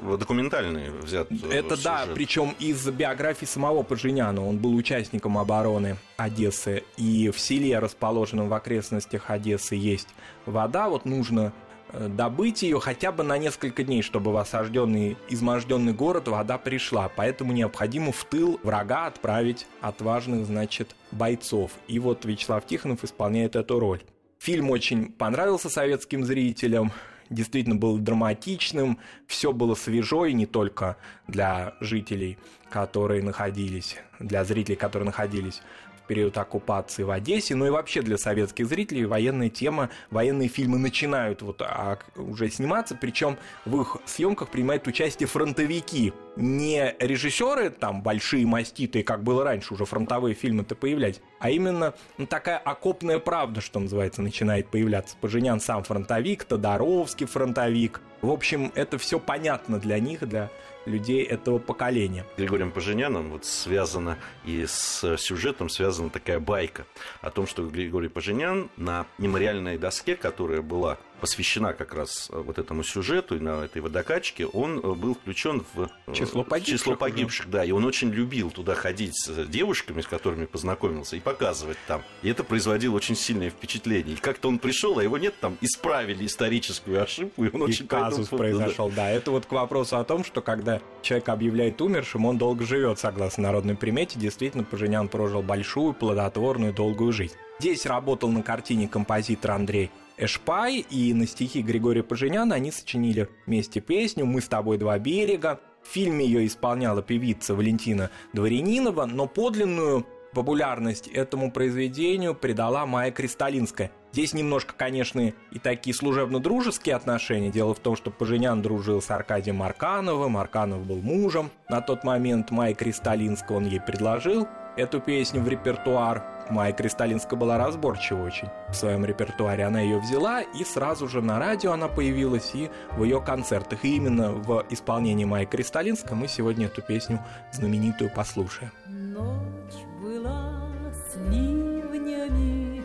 это 0.01 0.17
документальный 0.17 0.89
взят 0.89 1.31
э, 1.31 1.35
Это 1.51 1.75
сюжет. 1.75 1.83
да, 1.83 2.05
причем 2.13 2.55
из 2.59 2.85
биографии 2.87 3.45
самого 3.45 3.83
Пажиняна. 3.83 4.45
Он 4.45 4.57
был 4.57 4.75
участником 4.75 5.37
обороны 5.37 5.97
Одессы. 6.17 6.83
И 6.97 7.29
в 7.29 7.39
селе, 7.39 7.79
расположенном 7.79 8.49
в 8.49 8.53
окрестностях 8.53 9.29
Одессы, 9.29 9.75
есть 9.75 10.09
вода. 10.45 10.89
Вот 10.89 11.05
нужно 11.05 11.53
Э, 11.53 11.62
добыть 11.93 12.63
ее 12.63 12.79
хотя 12.79 13.11
бы 13.11 13.23
на 13.23 13.37
несколько 13.37 13.83
дней, 13.83 14.01
чтобы 14.01 14.31
в 14.31 14.37
осажденный, 14.37 15.17
изможденный 15.29 15.93
город 15.93 16.27
вода 16.27 16.57
пришла. 16.57 17.09
Поэтому 17.09 17.53
необходимо 17.53 18.11
в 18.11 18.23
тыл 18.25 18.59
врага 18.63 19.05
отправить 19.05 19.67
отважных, 19.81 20.45
значит, 20.45 20.95
бойцов. 21.11 21.71
И 21.87 21.99
вот 21.99 22.25
Вячеслав 22.25 22.65
Тихонов 22.65 23.03
исполняет 23.03 23.55
эту 23.55 23.79
роль. 23.79 24.01
Фильм 24.39 24.71
очень 24.71 25.11
понравился 25.11 25.69
советским 25.69 26.25
зрителям, 26.25 26.91
действительно 27.29 27.75
был 27.75 27.97
драматичным, 27.97 28.99
все 29.27 29.53
было 29.53 29.75
свежо, 29.75 30.25
и 30.25 30.33
не 30.33 30.45
только 30.45 30.97
для 31.27 31.75
жителей, 31.79 32.37
которые 32.69 33.23
находились, 33.23 33.95
для 34.19 34.43
зрителей, 34.43 34.75
которые 34.75 35.05
находились 35.05 35.61
период 36.07 36.37
оккупации 36.37 37.03
в 37.03 37.11
Одессе, 37.11 37.55
ну 37.55 37.65
и 37.65 37.69
вообще 37.69 38.01
для 38.01 38.17
советских 38.17 38.67
зрителей 38.67 39.05
военная 39.05 39.49
тема, 39.49 39.89
военные 40.09 40.49
фильмы 40.49 40.77
начинают 40.77 41.41
вот 41.41 41.61
а, 41.61 41.99
уже 42.15 42.49
сниматься, 42.49 42.97
причем 42.99 43.37
в 43.65 43.81
их 43.81 43.97
съемках 44.05 44.49
принимают 44.49 44.87
участие 44.87 45.27
фронтовики, 45.27 46.13
не 46.35 46.95
режиссеры 46.99 47.69
там 47.69 48.01
большие 48.01 48.45
маститые, 48.45 49.03
как 49.03 49.23
было 49.23 49.43
раньше, 49.43 49.73
уже 49.73 49.85
фронтовые 49.85 50.33
фильмы-то 50.33 50.75
появлялись, 50.75 51.21
а 51.39 51.49
именно 51.49 51.93
ну, 52.17 52.25
такая 52.25 52.57
окопная 52.57 53.19
правда, 53.19 53.61
что 53.61 53.79
называется, 53.79 54.21
начинает 54.21 54.69
появляться. 54.69 55.15
Поженян 55.19 55.59
сам 55.59 55.83
фронтовик, 55.83 56.43
Тодоровский 56.43 57.25
фронтовик. 57.25 58.01
В 58.21 58.31
общем, 58.31 58.71
это 58.75 58.97
все 58.97 59.19
понятно 59.19 59.79
для 59.79 59.99
них, 59.99 60.27
для 60.27 60.49
людей 60.85 61.23
этого 61.23 61.59
поколения. 61.59 62.25
Григорием 62.37 62.71
Поженяном 62.71 63.31
вот 63.31 63.45
связана 63.45 64.17
и 64.45 64.65
с 64.65 65.17
сюжетом 65.17 65.69
связана 65.69 66.09
такая 66.09 66.39
байка 66.39 66.85
о 67.21 67.29
том, 67.29 67.47
что 67.47 67.65
Григорий 67.67 68.09
Поженян 68.09 68.69
на 68.77 69.05
мемориальной 69.17 69.77
доске, 69.77 70.15
которая 70.15 70.61
была 70.61 70.97
посвящена 71.23 71.71
как 71.71 71.93
раз 71.93 72.27
э, 72.33 72.37
вот 72.37 72.59
этому 72.59 72.83
сюжету 72.83 73.37
и 73.37 73.39
на 73.39 73.63
этой 73.63 73.81
водокачке, 73.81 74.45
он 74.45 74.79
э, 74.79 74.93
был 74.93 75.15
включен 75.15 75.63
в 75.73 75.89
э, 76.07 76.13
число 76.13 76.43
погибших, 76.43 76.79
число 76.79 76.95
погибших 76.97 77.49
да, 77.49 77.63
и 77.63 77.71
он 77.71 77.85
очень 77.85 78.09
любил 78.09 78.51
туда 78.51 78.75
ходить 78.75 79.15
с 79.15 79.45
девушками, 79.45 80.01
с 80.01 80.07
которыми 80.07 80.43
познакомился, 80.43 81.15
и 81.15 81.21
показывать 81.21 81.77
там. 81.87 82.01
И 82.23 82.29
это 82.29 82.43
производило 82.43 82.93
очень 82.97 83.15
сильное 83.15 83.49
впечатление. 83.51 84.17
И 84.17 84.19
как-то 84.19 84.49
он 84.49 84.59
пришел, 84.59 84.99
а 84.99 85.03
его 85.03 85.17
нет, 85.17 85.33
там 85.39 85.57
исправили 85.61 86.25
историческую 86.25 87.01
ошибку, 87.01 87.45
и 87.45 87.49
он 87.53 87.61
и 87.61 87.63
очень 87.63 87.87
казус 87.87 88.27
произошел, 88.27 88.91
да. 88.93 89.09
Это 89.09 89.31
вот 89.31 89.45
к 89.45 89.51
вопросу 89.53 89.99
о 89.99 90.03
том, 90.03 90.25
что 90.25 90.41
когда 90.41 90.81
человек 91.03 91.29
объявляет 91.29 91.81
умершим, 91.81 92.25
он 92.25 92.37
долго 92.37 92.65
живет, 92.65 92.99
согласно 92.99 93.43
народной 93.43 93.77
примете. 93.77 94.19
Действительно, 94.19 94.65
Поженян 94.65 95.07
прожил 95.07 95.41
большую, 95.41 95.93
плодотворную, 95.93 96.73
долгую 96.73 97.13
жизнь. 97.13 97.35
Здесь 97.59 97.85
работал 97.85 98.29
на 98.29 98.43
картине 98.43 98.89
композитор 98.89 99.51
Андрей 99.51 99.89
Эшпай 100.23 100.85
и 100.89 101.13
на 101.13 101.27
стихи 101.27 101.61
Григория 101.61 102.01
Поженяна 102.01 102.55
они 102.55 102.71
сочинили 102.71 103.27
вместе 103.45 103.81
песню 103.81 104.25
«Мы 104.25 104.39
с 104.39 104.47
тобой 104.47 104.77
два 104.77 104.97
берега». 104.97 105.59
В 105.83 105.87
фильме 105.89 106.25
ее 106.25 106.47
исполняла 106.47 107.03
певица 107.03 107.53
Валентина 107.55 108.09
Дворянинова, 108.31 109.05
но 109.05 109.27
подлинную 109.27 110.07
популярность 110.33 111.09
этому 111.09 111.51
произведению 111.51 112.35
придала 112.35 112.85
Майя 112.85 113.11
Кристалинская. 113.11 113.91
Здесь 114.13 114.33
немножко, 114.33 114.73
конечно, 114.77 115.33
и 115.51 115.59
такие 115.59 115.93
служебно-дружеские 115.93 116.95
отношения. 116.95 117.51
Дело 117.51 117.73
в 117.73 117.79
том, 117.79 117.97
что 117.97 118.09
Поженян 118.09 118.61
дружил 118.61 119.01
с 119.01 119.11
Аркадием 119.11 119.57
Маркановым, 119.57 120.31
Марканов 120.31 120.85
был 120.85 121.01
мужем. 121.01 121.51
На 121.67 121.81
тот 121.81 122.05
момент 122.05 122.49
Майя 122.49 122.73
Кристалинская 122.73 123.57
он 123.57 123.65
ей 123.65 123.81
предложил 123.81 124.47
эту 124.75 124.99
песню 124.99 125.41
в 125.41 125.47
репертуар. 125.47 126.23
Майя 126.49 126.73
Кристалинская 126.73 127.39
была 127.39 127.57
разборчива 127.57 128.23
очень 128.25 128.49
в 128.69 128.73
своем 128.73 129.05
репертуаре. 129.05 129.65
Она 129.65 129.79
ее 129.79 129.99
взяла, 129.99 130.41
и 130.41 130.63
сразу 130.63 131.07
же 131.07 131.21
на 131.21 131.39
радио 131.39 131.71
она 131.71 131.87
появилась 131.87 132.51
и 132.53 132.69
в 132.91 133.03
ее 133.03 133.21
концертах. 133.21 133.85
И 133.85 133.95
именно 133.95 134.31
в 134.31 134.65
исполнении 134.69 135.25
Майи 135.25 135.45
Кристалинской 135.45 136.17
мы 136.17 136.27
сегодня 136.27 136.65
эту 136.67 136.81
песню 136.81 137.19
знаменитую 137.51 138.11
послушаем. 138.13 138.71
Ночь 138.87 139.85
была 140.01 140.69
с 140.91 141.15
ливнями, 141.29 142.83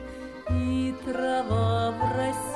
и 0.51 0.95
трава 1.05 1.91
в 1.91 2.17
росе. 2.17 2.48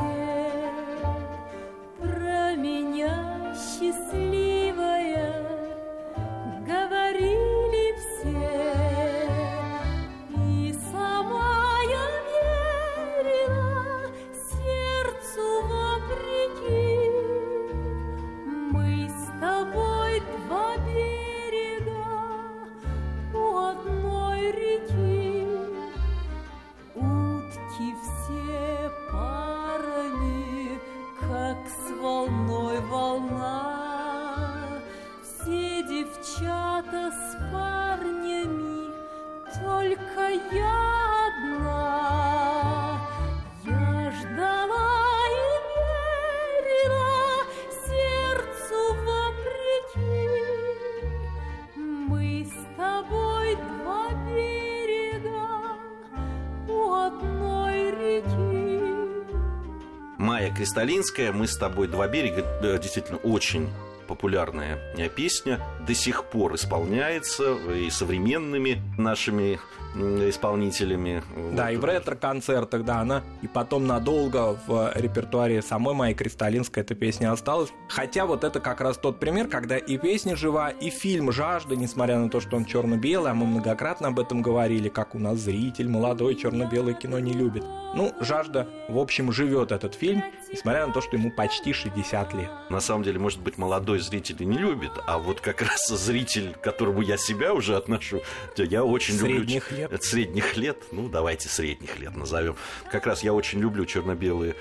Кристалинская 60.73 61.33
«Мы 61.33 61.49
с 61.49 61.59
тобой 61.59 61.87
два 61.87 62.09
берега» 62.09 62.47
действительно 62.79 63.19
очень 63.19 63.69
популярная 64.09 64.79
песня, 65.15 65.61
до 65.87 65.95
сих 65.95 66.25
пор 66.25 66.55
исполняется 66.55 67.53
и 67.53 67.91
современными 67.91 68.81
нашими 68.97 69.61
исполнителями. 69.95 71.23
Да, 71.55 71.65
вот. 71.65 71.73
и 71.73 71.77
в 71.77 71.85
ретро-концертах, 71.85 72.85
да, 72.85 73.01
она 73.01 73.23
и 73.43 73.49
потом 73.49 73.87
надолго 73.87 74.59
в 74.67 74.93
репертуаре 74.95 75.63
самой 75.63 75.95
моей 75.95 76.15
Кристалинской 76.15 76.83
эта 76.83 76.95
песня 76.95 77.33
осталась. 77.33 77.71
Хотя 77.89 78.27
вот 78.27 78.45
это 78.45 78.61
как 78.61 78.81
раз 78.81 78.97
тот 78.97 79.19
пример, 79.21 79.49
когда 79.49 79.77
и 79.77 79.99
песня 79.99 80.37
жива, 80.37 80.71
и 80.71 80.91
фильм 80.91 81.33
«Жажда», 81.33 81.77
несмотря 81.77 82.19
на 82.19 82.31
то, 82.31 82.41
что 82.41 82.57
он 82.57 82.65
черно-белый, 82.65 83.31
а 83.31 83.35
мы 83.35 83.47
многократно 83.47 84.09
об 84.09 84.19
этом 84.19 84.43
говорили, 84.43 84.89
как 84.89 85.15
у 85.15 85.19
нас 85.19 85.39
зритель 85.39 85.89
молодой 85.89 86.35
черно-белое 86.35 86.95
кино 86.95 87.19
не 87.19 87.33
любит. 87.33 87.65
Ну, 87.95 88.13
«Жажда», 88.21 88.69
в 88.89 88.99
общем, 88.99 89.33
живет 89.33 89.73
этот 89.73 89.95
фильм, 89.95 90.23
несмотря 90.51 90.87
на 90.87 90.93
то, 90.93 91.01
что 91.01 91.17
ему 91.17 91.31
почти 91.31 91.73
60 91.73 92.35
лет. 92.35 92.51
На 92.71 92.81
самом 92.81 93.03
деле, 93.03 93.19
может 93.19 93.41
быть, 93.41 93.59
молодой 93.59 93.99
зритель 93.99 94.37
и 94.41 94.47
не 94.47 94.59
любит, 94.59 94.93
а 95.07 95.19
вот 95.19 95.41
как 95.41 95.61
раз 95.61 95.89
зритель, 95.89 96.53
к 96.55 96.61
которому 96.61 97.03
я 97.03 97.17
себя 97.17 97.53
уже 97.53 97.77
отношу, 97.77 98.23
я 98.57 98.85
очень 98.85 99.15
Средних 99.15 99.71
люблю... 99.71 99.82
лет. 99.82 99.82
Средних 100.01 100.57
лет, 100.57 100.85
ну, 100.93 101.09
давайте 101.09 101.49
средних 101.49 101.99
лет 101.99 102.17
назовем. 102.17 102.57
Как 102.91 103.07
раз 103.07 103.23
я 103.23 103.33
очень 103.33 103.61
люблю 103.61 103.85
черно-белые 103.85 104.55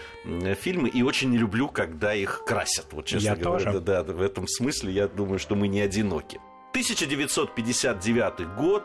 фильмы 0.55 0.89
и 0.89 1.03
очень 1.03 1.29
не 1.29 1.37
люблю, 1.37 1.67
когда 1.69 2.13
их 2.13 2.43
красят. 2.45 2.87
Вот, 2.91 3.05
честно 3.05 3.27
я 3.27 3.35
говоря, 3.35 3.65
тоже. 3.65 3.79
Да, 3.79 4.03
да, 4.03 4.13
в 4.13 4.21
этом 4.21 4.47
смысле 4.47 4.91
я 4.91 5.07
думаю, 5.07 5.39
что 5.39 5.55
мы 5.55 5.67
не 5.67 5.81
одиноки. 5.81 6.39
1959 6.71 8.55
год. 8.55 8.83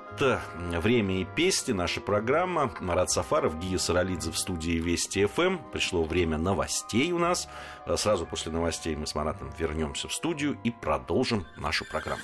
Время 0.83 1.21
и 1.21 1.25
песни. 1.25 1.73
Наша 1.73 2.01
программа. 2.01 2.75
Марат 2.81 3.13
Сафаров, 3.13 3.61
Гия 3.61 3.79
Саралидзе 3.79 4.33
в 4.33 4.39
студии 4.39 4.73
Вести 4.73 5.25
ФМ. 5.25 5.59
Пришло 5.73 6.03
время 6.03 6.37
новостей 6.37 7.13
у 7.13 7.19
нас. 7.19 7.49
Сразу 7.97 8.27
после 8.27 8.51
новостей 8.51 8.97
мы 8.97 9.07
с 9.07 9.15
Маратом 9.15 9.53
вернемся 9.57 10.09
в 10.09 10.13
студию 10.13 10.59
и 10.65 10.73
продолжим 10.73 11.47
нашу 11.57 11.85
программу. 11.85 12.23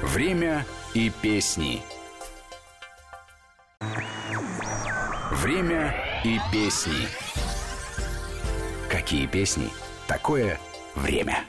Время 0.00 0.64
и 0.94 1.10
песни. 1.10 1.82
Время 5.42 5.94
и 6.24 6.38
песни. 6.52 7.06
Какие 8.90 9.26
песни? 9.28 9.68
Такое 10.08 10.58
время. 10.96 11.44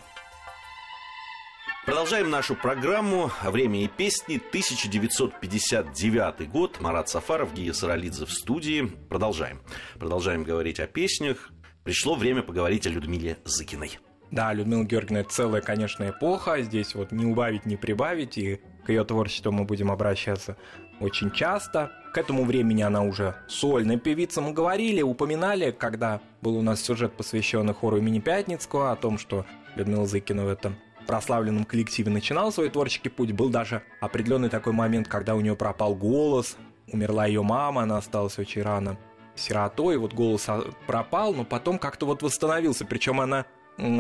Продолжаем 1.88 2.30
нашу 2.30 2.54
программу 2.54 3.32
«Время 3.44 3.84
и 3.84 3.88
песни», 3.88 4.36
1959 4.36 6.52
год. 6.52 6.80
Марат 6.80 7.10
Сафаров, 7.10 7.52
Гия 7.56 7.74
Саралидзе 7.74 8.28
в 8.28 8.32
студии. 8.32 8.86
Продолжаем. 9.10 9.60
Продолжаем 9.98 10.44
говорить 10.44 10.80
о 10.80 10.86
песнях. 10.86 11.50
Пришло 11.84 12.14
время 12.14 12.44
поговорить 12.44 12.86
о 12.86 12.92
Людмиле 12.92 13.40
Зыкиной. 13.44 13.98
Да, 14.30 14.54
Людмила 14.54 14.84
Георгиевна, 14.84 15.22
это 15.22 15.32
целая, 15.32 15.64
конечно, 15.64 16.08
эпоха. 16.08 16.62
Здесь 16.62 16.94
вот 16.94 17.12
не 17.12 17.26
убавить, 17.26 17.66
не 17.66 17.76
прибавить. 17.76 18.38
И 18.38 18.62
к 18.86 18.90
ее 18.90 19.04
творчеству 19.04 19.52
мы 19.52 19.64
будем 19.64 19.90
обращаться 19.90 20.58
очень 21.00 21.32
часто. 21.32 21.92
К 22.14 22.18
этому 22.18 22.44
времени 22.44 22.82
она 22.82 23.04
уже 23.04 23.36
сольная 23.48 23.98
певица. 23.98 24.42
Мы 24.42 24.52
говорили, 24.52 25.02
упоминали, 25.02 25.72
когда 25.72 26.22
был 26.42 26.58
у 26.58 26.62
нас 26.62 26.82
сюжет, 26.82 27.14
посвященный 27.14 27.74
хору 27.74 27.98
имени 27.98 28.20
Пятницкого, 28.20 28.92
о 28.92 28.96
том, 28.96 29.20
что 29.20 29.46
Людмила 29.76 30.08
Зыкина 30.08 30.46
в 30.46 30.50
этом 30.50 30.76
прославленном 31.06 31.66
коллективе 31.66 32.12
начинал 32.12 32.52
свой 32.52 32.70
творческий 32.70 33.10
путь, 33.10 33.32
был 33.32 33.50
даже 33.50 33.84
определенный 34.00 34.50
такой 34.50 34.74
момент, 34.74 35.08
когда 35.08 35.36
у 35.36 35.42
нее 35.42 35.56
пропал 35.56 35.96
голос, 35.96 36.58
умерла 36.92 37.26
ее 37.26 37.44
мама, 37.44 37.84
она 37.84 37.98
осталась 37.98 38.38
очень 38.40 38.62
рано 38.62 38.98
сиротой, 39.36 39.98
вот 39.98 40.14
голос 40.14 40.46
а, 40.48 40.64
пропал, 40.86 41.34
но 41.34 41.46
потом 41.46 41.80
как-то 41.80 42.06
вот 42.06 42.22
восстановился, 42.22 42.86
причем 42.86 43.22
она 43.22 43.46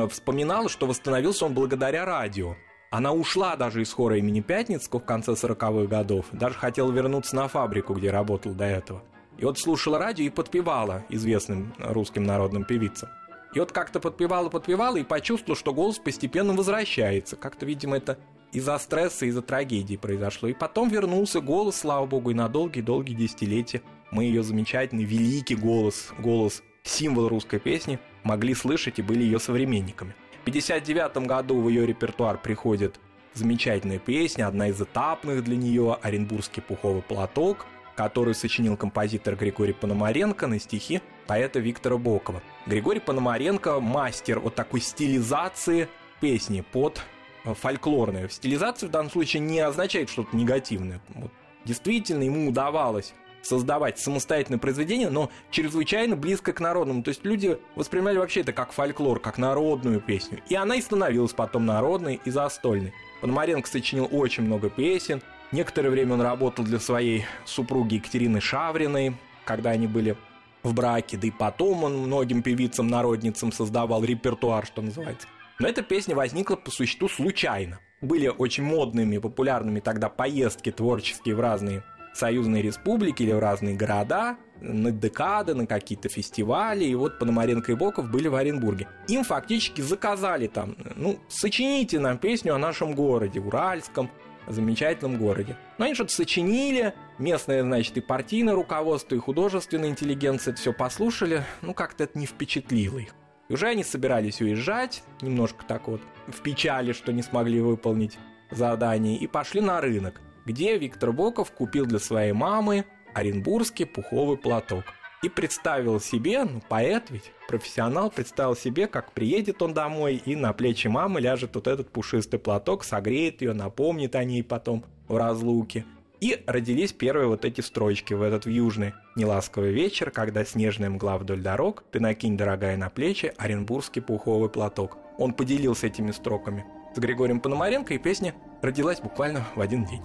вспоминала, 0.09 0.69
что 0.69 0.85
восстановился 0.85 1.45
он 1.45 1.53
благодаря 1.53 2.05
радио. 2.05 2.55
Она 2.91 3.13
ушла 3.13 3.55
даже 3.55 3.83
из 3.83 3.93
хора 3.93 4.17
имени 4.17 4.41
Пятницкого 4.41 4.99
в 4.99 5.05
конце 5.05 5.33
40-х 5.33 5.87
годов, 5.87 6.25
даже 6.31 6.55
хотела 6.55 6.91
вернуться 6.91 7.35
на 7.35 7.47
фабрику, 7.47 7.93
где 7.93 8.09
работала 8.09 8.55
до 8.55 8.65
этого. 8.65 9.03
И 9.37 9.45
вот 9.45 9.59
слушала 9.59 9.99
радио 9.99 10.25
и 10.25 10.29
подпевала 10.29 11.05
известным 11.09 11.73
русским 11.77 12.23
народным 12.23 12.65
певицам. 12.65 13.09
И 13.53 13.59
вот 13.59 13.71
как-то 13.71 13.99
подпевала, 13.99 14.49
подпевала 14.49 14.97
и 14.97 15.03
почувствовала, 15.03 15.55
что 15.55 15.71
голос 15.71 15.99
постепенно 15.99 16.53
возвращается. 16.53 17.35
Как-то, 17.35 17.67
видимо, 17.67 17.95
это 17.95 18.17
из-за 18.51 18.77
стресса, 18.79 19.27
из-за 19.27 19.43
трагедии 19.43 19.95
произошло. 19.95 20.49
И 20.49 20.53
потом 20.53 20.89
вернулся 20.89 21.41
голос, 21.41 21.77
слава 21.77 22.07
богу, 22.07 22.31
и 22.31 22.33
на 22.33 22.49
долгие-долгие 22.49 23.13
десятилетия 23.13 23.83
мы 24.11 24.23
ее 24.23 24.41
замечательный, 24.41 25.03
великий 25.03 25.55
голос, 25.55 26.11
голос, 26.17 26.63
символ 26.83 27.27
русской 27.27 27.59
песни, 27.59 27.99
могли 28.23 28.55
слышать 28.55 28.97
и 28.97 29.03
были 29.03 29.23
ее 29.23 29.39
современниками. 29.39 30.15
В 30.49 30.51
1959 30.51 31.27
году 31.27 31.61
в 31.61 31.69
ее 31.69 31.85
репертуар 31.85 32.39
приходит 32.39 32.99
замечательная 33.35 33.99
песня, 33.99 34.47
одна 34.47 34.69
из 34.69 34.81
этапных 34.81 35.43
для 35.43 35.55
нее 35.55 35.95
«Оренбургский 36.01 36.63
пуховый 36.63 37.03
платок», 37.03 37.67
который 37.95 38.33
сочинил 38.33 38.75
композитор 38.75 39.35
Григорий 39.35 39.73
Пономаренко 39.73 40.47
на 40.47 40.59
стихи 40.59 41.01
поэта 41.27 41.59
Виктора 41.59 41.97
Бокова. 41.97 42.41
Григорий 42.65 42.99
Пономаренко– 42.99 43.79
мастер 43.79 44.39
вот 44.39 44.55
такой 44.55 44.81
стилизации 44.81 45.87
песни 46.19 46.61
под 46.61 46.99
э, 47.45 47.53
фольклорную. 47.53 48.27
Стилизация 48.27 48.89
в 48.89 48.91
данном 48.91 49.11
случае 49.11 49.41
не 49.41 49.59
означает 49.59 50.09
что-то 50.09 50.35
негативное. 50.35 50.99
Вот 51.09 51.31
действительно 51.63 52.23
ему 52.23 52.49
удавалось 52.49 53.13
создавать 53.41 53.99
самостоятельное 53.99 54.59
произведение, 54.59 55.09
но 55.09 55.29
чрезвычайно 55.51 56.15
близко 56.15 56.53
к 56.53 56.59
народному. 56.59 57.03
То 57.03 57.09
есть 57.09 57.25
люди 57.25 57.57
воспринимали 57.75 58.17
вообще 58.17 58.41
это 58.41 58.53
как 58.53 58.71
фольклор, 58.71 59.19
как 59.19 59.37
народную 59.37 60.01
песню. 60.01 60.41
И 60.49 60.55
она 60.55 60.75
и 60.75 60.81
становилась 60.81 61.33
потом 61.33 61.65
народной 61.65 62.19
и 62.25 62.29
застольной. 62.29 62.93
Пономаренко 63.21 63.67
сочинил 63.67 64.07
очень 64.11 64.43
много 64.43 64.69
песен, 64.69 65.21
Некоторое 65.51 65.89
время 65.89 66.13
он 66.13 66.21
работал 66.21 66.63
для 66.63 66.79
своей 66.79 67.25
супруги 67.45 67.95
Екатерины 67.95 68.39
Шавриной, 68.39 69.15
когда 69.45 69.71
они 69.71 69.87
были 69.87 70.15
в 70.61 70.75
браке, 70.75 71.17
да 71.17 71.27
и 71.27 71.31
потом 71.31 71.83
он 71.83 71.97
многим 71.97 72.43
певицам-народницам 72.43 73.51
создавал 73.51 74.03
репертуар, 74.03 74.65
что 74.67 74.83
называется. 74.83 75.27
Но 75.57 75.67
эта 75.67 75.81
песня 75.81 76.15
возникла 76.15 76.55
по 76.55 76.69
существу 76.69 77.09
случайно. 77.09 77.79
Были 78.01 78.27
очень 78.27 78.63
модными, 78.63 79.17
популярными 79.17 79.79
тогда 79.79 80.07
поездки 80.07 80.71
творческие 80.71 81.35
в 81.35 81.39
разные 81.39 81.83
союзные 82.13 82.61
республики 82.61 83.23
или 83.23 83.31
в 83.31 83.39
разные 83.39 83.75
города, 83.75 84.37
на 84.61 84.91
декады, 84.91 85.53
на 85.53 85.65
какие-то 85.65 86.09
фестивали, 86.09 86.83
и 86.83 86.95
вот 86.95 87.19
Пономаренко 87.19 87.71
и 87.71 87.75
Боков 87.75 88.09
были 88.09 88.27
в 88.27 88.35
Оренбурге. 88.35 88.87
Им 89.07 89.23
фактически 89.23 89.81
заказали 89.81 90.47
там, 90.47 90.75
ну, 90.95 91.19
сочините 91.29 91.99
нам 91.99 92.17
песню 92.17 92.55
о 92.55 92.57
нашем 92.57 92.93
городе, 92.93 93.39
Уральском, 93.39 94.09
замечательном 94.47 95.17
городе. 95.17 95.55
Но 95.77 95.85
они 95.85 95.93
что-то 95.93 96.11
сочинили, 96.11 96.93
местное, 97.17 97.61
значит, 97.61 97.97
и 97.97 98.01
партийное 98.01 98.55
руководство, 98.55 99.15
и 99.15 99.19
художественная 99.19 99.89
интеллигенция 99.89 100.51
это 100.51 100.61
все 100.61 100.73
послушали, 100.73 101.43
ну 101.61 101.73
как-то 101.73 102.03
это 102.03 102.17
не 102.17 102.25
впечатлило 102.25 102.97
их. 102.97 103.15
И 103.47 103.53
уже 103.53 103.67
они 103.67 103.83
собирались 103.83 104.41
уезжать, 104.41 105.03
немножко 105.21 105.65
так 105.65 105.87
вот, 105.87 106.01
в 106.27 106.41
печали, 106.41 106.93
что 106.93 107.11
не 107.11 107.23
смогли 107.23 107.61
выполнить 107.61 108.17
задание, 108.51 109.17
и 109.17 109.27
пошли 109.27 109.61
на 109.61 109.81
рынок, 109.81 110.21
где 110.49 110.79
Виктор 110.79 111.11
Боков 111.11 111.51
купил 111.51 111.85
для 111.85 111.99
своей 111.99 112.31
мамы 112.31 112.85
оренбургский 113.13 113.85
пуховый 113.85 114.35
платок 114.35 114.83
и 115.21 115.29
представил 115.29 115.99
себе, 115.99 116.43
ну, 116.43 116.59
поэт 116.67 117.11
ведь, 117.11 117.31
профессионал, 117.47 118.09
представил 118.09 118.55
себе, 118.55 118.87
как 118.87 119.11
приедет 119.11 119.61
он 119.61 119.75
домой, 119.75 120.15
и 120.25 120.35
на 120.35 120.53
плечи 120.53 120.87
мамы 120.87 121.21
ляжет 121.21 121.53
вот 121.53 121.67
этот 121.67 121.91
пушистый 121.91 122.39
платок, 122.39 122.83
согреет 122.83 123.43
ее, 123.43 123.53
напомнит 123.53 124.15
о 124.15 124.23
ней 124.23 124.43
потом 124.43 124.85
в 125.07 125.17
разлуке. 125.17 125.85
И 126.19 126.43
родились 126.47 126.93
первые 126.93 127.27
вот 127.27 127.45
эти 127.45 127.61
строчки 127.61 128.15
в 128.15 128.23
этот 128.23 128.47
южный 128.47 128.93
неласковый 129.15 129.71
вечер, 129.71 130.09
когда 130.09 130.43
снежная 130.43 130.89
мгла 130.89 131.19
вдоль 131.19 131.41
дорог, 131.41 131.83
ты 131.91 131.99
накинь, 131.99 132.37
дорогая, 132.37 132.75
на 132.75 132.89
плечи 132.89 133.31
оренбургский 133.37 134.01
пуховый 134.01 134.49
платок. 134.49 134.97
Он 135.19 135.33
поделился 135.33 135.85
этими 135.85 136.09
строками 136.09 136.65
с 136.95 136.99
Григорием 136.99 137.39
Пономаренко, 137.39 137.93
и 137.93 137.99
песня 137.99 138.33
родилась 138.63 138.99
буквально 138.99 139.45
в 139.55 139.61
один 139.61 139.85
день 139.85 140.01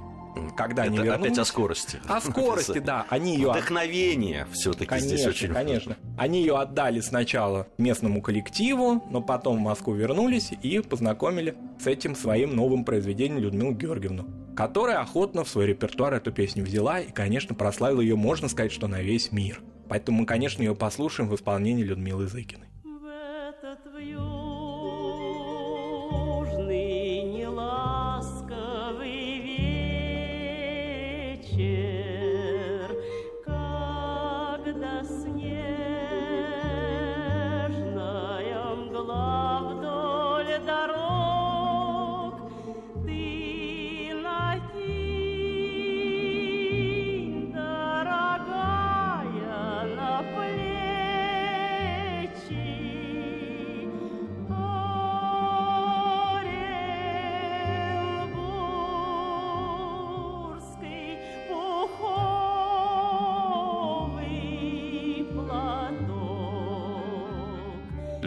когда 0.57 0.85
Это 0.85 0.93
они 0.93 0.99
вернулись... 0.99 1.27
опять 1.27 1.39
о 1.39 1.45
скорости. 1.45 2.01
О 2.07 2.21
скорости, 2.21 2.79
да. 2.79 3.07
Они 3.09 3.35
ее... 3.35 3.51
Вдохновение 3.51 4.47
все-таки 4.53 4.99
здесь 4.99 5.27
очень 5.27 5.53
Конечно, 5.53 5.97
Они 6.17 6.41
ее 6.41 6.57
отдали 6.57 7.01
сначала 7.01 7.67
местному 7.79 8.23
коллективу, 8.23 9.03
но 9.11 9.21
потом 9.21 9.59
в 9.59 9.61
Москву 9.61 9.95
вернулись 9.95 10.53
и 10.63 10.81
познакомили 10.81 11.57
с 11.81 11.87
этим 11.87 12.15
своим 12.15 12.57
новым 12.57 12.85
произведением 12.85 13.41
Людмилу 13.41 13.73
Георгиевну, 13.73 14.27
которая 14.57 15.01
охотно 15.01 15.45
в 15.45 15.49
свой 15.49 15.67
репертуар 15.67 16.15
эту 16.15 16.33
песню 16.33 16.65
взяла 16.65 17.01
и, 17.01 17.11
конечно, 17.11 17.55
прославила 17.55 18.01
ее, 18.01 18.17
можно 18.17 18.49
сказать, 18.49 18.73
что 18.73 18.87
на 18.87 19.01
весь 19.01 19.33
мир. 19.33 19.61
Поэтому 19.89 20.21
мы, 20.21 20.27
конечно, 20.27 20.63
ее 20.63 20.75
послушаем 20.75 21.29
в 21.29 21.35
исполнении 21.35 21.85
Людмилы 21.85 22.27
Зыкиной. 22.27 22.69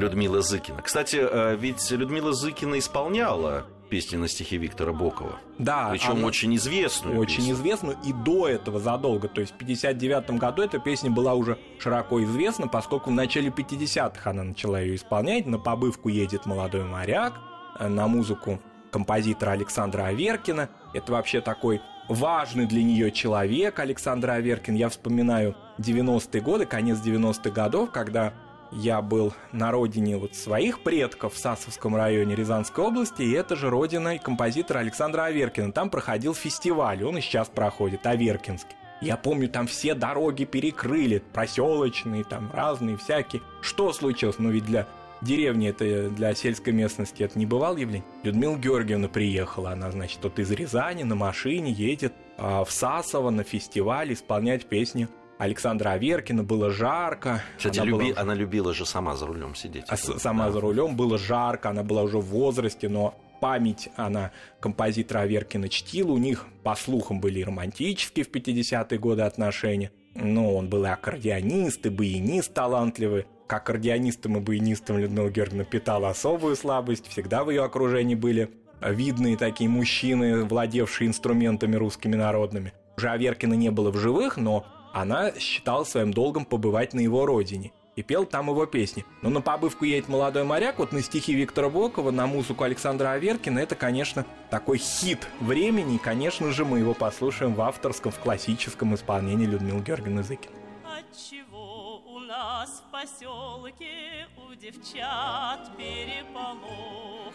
Людмила 0.07 0.41
Зыкина. 0.41 0.81
Кстати, 0.81 1.17
э, 1.21 1.57
ведь 1.57 1.91
Людмила 1.91 2.31
Зыкина 2.31 2.79
исполняла 2.79 3.65
песни 3.89 4.17
на 4.17 4.27
стихи 4.27 4.57
Виктора 4.57 4.93
Бокова. 4.93 5.39
Да. 5.57 5.89
Причем 5.91 6.23
очень 6.23 6.55
известную. 6.55 7.17
Очень 7.17 7.37
песню. 7.37 7.53
известную 7.53 7.97
и 8.05 8.13
до 8.13 8.47
этого 8.47 8.79
задолго. 8.79 9.27
То 9.27 9.41
есть 9.41 9.53
в 9.53 9.57
59 9.57 10.31
году 10.31 10.61
эта 10.61 10.79
песня 10.79 11.09
была 11.09 11.33
уже 11.33 11.57
широко 11.79 12.23
известна, 12.23 12.67
поскольку 12.67 13.09
в 13.09 13.13
начале 13.13 13.49
50-х 13.49 14.29
она 14.29 14.43
начала 14.43 14.79
ее 14.79 14.95
исполнять. 14.95 15.45
На 15.45 15.59
побывку 15.59 16.09
едет 16.09 16.45
молодой 16.45 16.83
моряк, 16.83 17.33
э, 17.79 17.87
на 17.87 18.07
музыку 18.07 18.59
композитора 18.91 19.51
Александра 19.51 20.03
Аверкина. 20.05 20.69
Это 20.93 21.11
вообще 21.11 21.41
такой 21.41 21.81
важный 22.07 22.65
для 22.65 22.83
нее 22.83 23.11
человек 23.11 23.79
Александр 23.79 24.31
Аверкин. 24.31 24.75
Я 24.75 24.89
вспоминаю 24.89 25.55
90-е 25.77 26.41
годы, 26.41 26.65
конец 26.65 26.99
90-х 26.99 27.49
годов, 27.49 27.91
когда 27.91 28.33
я 28.71 29.01
был 29.01 29.33
на 29.51 29.71
родине 29.71 30.17
вот 30.17 30.35
своих 30.35 30.81
предков 30.81 31.33
в 31.33 31.37
Сасовском 31.37 31.95
районе 31.95 32.35
Рязанской 32.35 32.83
области, 32.83 33.21
и 33.21 33.31
это 33.31 33.55
же 33.55 33.69
родина 33.69 34.17
композитора 34.17 34.79
Александра 34.79 35.23
Аверкина. 35.23 35.71
Там 35.71 35.89
проходил 35.89 36.33
фестиваль, 36.33 37.03
он 37.03 37.17
и 37.17 37.21
сейчас 37.21 37.49
проходит, 37.49 38.05
Аверкинский. 38.05 38.75
Я 39.01 39.15
помню, 39.15 39.47
там 39.47 39.67
все 39.67 39.93
дороги 39.93 40.43
перекрыли, 40.43 41.23
проселочные, 41.33 42.23
там 42.23 42.51
разные 42.51 42.97
всякие. 42.97 43.41
Что 43.61 43.93
случилось? 43.93 44.39
Ну 44.39 44.49
ведь 44.49 44.65
для 44.65 44.87
деревни, 45.21 45.69
это 45.69 46.09
для 46.09 46.33
сельской 46.33 46.73
местности 46.73 47.23
это 47.23 47.37
не 47.37 47.45
бывал 47.45 47.77
явление. 47.77 48.07
Людмила 48.23 48.57
Георгиевна 48.57 49.07
приехала, 49.07 49.71
она, 49.71 49.91
значит, 49.91 50.19
вот 50.23 50.39
из 50.39 50.49
Рязани 50.51 51.03
на 51.03 51.15
машине 51.15 51.71
едет 51.71 52.13
а, 52.37 52.63
в 52.63 52.71
Сасово 52.71 53.29
на 53.29 53.43
фестиваль 53.43 54.13
исполнять 54.13 54.65
песни 54.65 55.07
Александра 55.37 55.91
Аверкина, 55.91 56.43
было 56.43 56.71
жарко. 56.71 57.43
Кстати, 57.57 57.79
она, 57.79 57.87
люби... 57.87 58.11
была... 58.11 58.21
она 58.21 58.33
любила 58.33 58.73
же 58.73 58.85
сама 58.85 59.15
за 59.15 59.27
рулем 59.27 59.55
сидеть. 59.55 59.85
А 59.87 59.97
сама 59.97 60.45
да. 60.45 60.51
за 60.51 60.61
рулем, 60.61 60.95
было 60.95 61.17
жарко, 61.17 61.69
она 61.69 61.83
была 61.83 62.03
уже 62.03 62.17
в 62.17 62.25
возрасте, 62.25 62.89
но 62.89 63.15
память 63.39 63.89
она 63.95 64.31
композитора 64.59 65.19
Аверкина 65.19 65.69
чтила. 65.69 66.11
У 66.11 66.17
них, 66.17 66.45
по 66.63 66.75
слухам, 66.75 67.19
были 67.19 67.41
романтические 67.41 68.25
в 68.25 68.31
50-е 68.31 68.97
годы 68.99 69.21
отношения. 69.23 69.91
Но 70.15 70.55
он 70.55 70.67
был 70.67 70.85
и 70.85 70.89
аккордеонист, 70.89 71.85
и 71.85 71.89
баянист 71.89 72.53
талантливый. 72.53 73.25
К 73.45 73.53
аккордеонистам 73.53 74.37
и 74.37 74.39
баянистам 74.39 74.97
Людмила 74.97 75.29
Георгиевна 75.29 75.63
питала 75.63 76.09
особую 76.09 76.55
слабость. 76.55 77.07
Всегда 77.07 77.43
в 77.43 77.51
ее 77.51 77.63
окружении 77.63 78.15
были 78.15 78.49
видные 78.81 79.37
такие 79.37 79.69
мужчины, 79.69 80.43
владевшие 80.43 81.07
инструментами 81.07 81.75
русскими 81.75 82.15
народными. 82.15 82.73
Уже 82.97 83.09
Аверкина 83.09 83.53
не 83.53 83.69
было 83.69 83.91
в 83.91 83.97
живых, 83.97 84.37
но 84.37 84.65
она 85.01 85.31
считала 85.39 85.83
своим 85.83 86.11
долгом 86.13 86.45
побывать 86.45 86.93
на 86.93 86.99
его 86.99 87.25
родине 87.25 87.71
и 87.95 88.03
пел 88.03 88.25
там 88.25 88.49
его 88.49 88.65
песни. 88.65 89.05
Но 89.21 89.29
на 89.29 89.41
побывку 89.41 89.85
едет 89.85 90.07
молодой 90.07 90.43
моряк, 90.43 90.79
вот 90.79 90.91
на 90.91 91.01
стихи 91.01 91.33
Виктора 91.33 91.69
Бокова, 91.69 92.11
на 92.11 92.27
музыку 92.27 92.63
Александра 92.63 93.11
Аверкина, 93.11 93.59
это, 93.59 93.75
конечно, 93.75 94.25
такой 94.49 94.77
хит 94.77 95.27
времени, 95.39 95.95
и, 95.95 95.99
конечно 95.99 96.51
же, 96.51 96.63
мы 96.63 96.79
его 96.79 96.93
послушаем 96.93 97.55
в 97.55 97.61
авторском, 97.61 98.11
в 98.11 98.19
классическом 98.19 98.93
исполнении 98.95 99.45
Людмилы 99.45 99.81
Георгиевны 99.81 100.23
Зыкин. 100.23 100.51
Отчего 100.85 102.03
у 102.05 102.19
нас 102.19 102.83
в 102.87 102.91
поселке 102.91 104.27
у 104.37 104.53
девчат 104.53 105.75
переполох? 105.77 107.33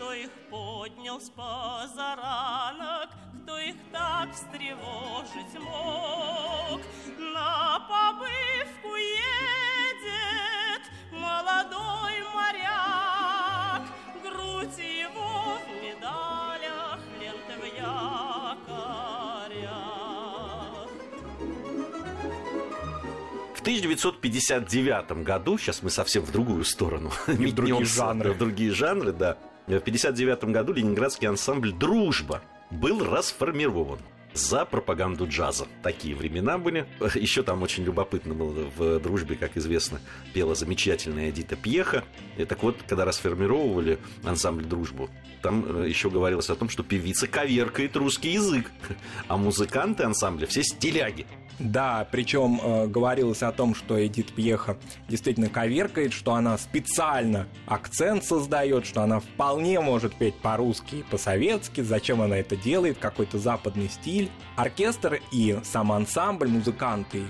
Кто 0.00 0.14
их 0.14 0.30
поднял 0.48 1.20
с 1.20 1.28
позаранок, 1.28 3.10
кто 3.42 3.58
их 3.58 3.74
так 3.92 4.32
встревожить 4.32 5.60
мог? 5.60 6.80
На 7.18 7.80
побывку 7.80 8.96
едет 8.96 10.80
молодой 11.12 12.22
моряк, 12.34 13.82
грудь 14.24 14.78
его 14.78 15.58
в 15.66 15.70
медалях, 15.82 16.98
ленты 17.20 17.60
в 17.60 17.64
якорях. 17.76 18.70
В 23.54 23.60
1959 23.60 25.12
году, 25.24 25.58
сейчас 25.58 25.82
мы 25.82 25.90
совсем 25.90 26.22
в 26.22 26.32
другую 26.32 26.64
сторону, 26.64 27.10
в 27.26 27.52
другие 27.52 27.84
жанры, 27.84 28.32
в 28.32 28.38
другие 28.38 28.70
жанры, 28.70 29.12
да. 29.12 29.36
В 29.78 29.82
1959 29.82 30.52
году 30.52 30.72
ленинградский 30.72 31.28
ансамбль 31.28 31.72
«Дружба» 31.72 32.42
был 32.70 33.04
расформирован 33.04 34.00
за 34.34 34.64
пропаганду 34.64 35.26
джаза. 35.26 35.66
Такие 35.82 36.14
времена 36.14 36.58
были. 36.58 36.86
Еще 37.14 37.42
там 37.42 37.62
очень 37.62 37.84
любопытно 37.84 38.34
было 38.34 38.70
в 38.76 39.00
«Дружбе», 39.00 39.36
как 39.36 39.56
известно, 39.56 40.00
пела 40.32 40.54
замечательная 40.54 41.30
Эдита 41.30 41.56
Пьеха. 41.56 42.04
И 42.36 42.44
так 42.44 42.62
вот, 42.62 42.76
когда 42.86 43.04
расформировывали 43.04 43.98
ансамбль 44.24 44.64
«Дружбу», 44.64 45.10
там 45.42 45.82
э, 45.82 45.88
еще 45.88 46.10
говорилось 46.10 46.50
о 46.50 46.54
том, 46.54 46.68
что 46.68 46.82
певица 46.82 47.26
коверкает 47.26 47.96
русский 47.96 48.30
язык, 48.32 48.70
а 49.28 49.36
музыканты 49.36 50.04
ансамбля 50.04 50.46
все 50.46 50.62
стиляги. 50.62 51.26
Да, 51.60 52.08
причем 52.10 52.58
э, 52.62 52.86
говорилось 52.86 53.42
о 53.42 53.52
том, 53.52 53.74
что 53.74 54.04
Эдит 54.04 54.32
Пьеха 54.32 54.78
действительно 55.08 55.50
коверкает, 55.50 56.14
что 56.14 56.34
она 56.34 56.56
специально 56.56 57.46
акцент 57.66 58.24
создает, 58.24 58.86
что 58.86 59.02
она 59.02 59.20
вполне 59.20 59.78
может 59.80 60.14
петь 60.14 60.36
по-русски 60.36 60.96
и 60.96 61.02
по-советски, 61.02 61.82
зачем 61.82 62.22
она 62.22 62.38
это 62.38 62.56
делает, 62.56 62.96
какой-то 62.98 63.38
западный 63.38 63.90
стиль. 63.90 64.19
Оркестр 64.56 65.20
и 65.32 65.58
сам 65.62 65.92
ансамбль, 65.92 66.48
музыканты 66.48 67.22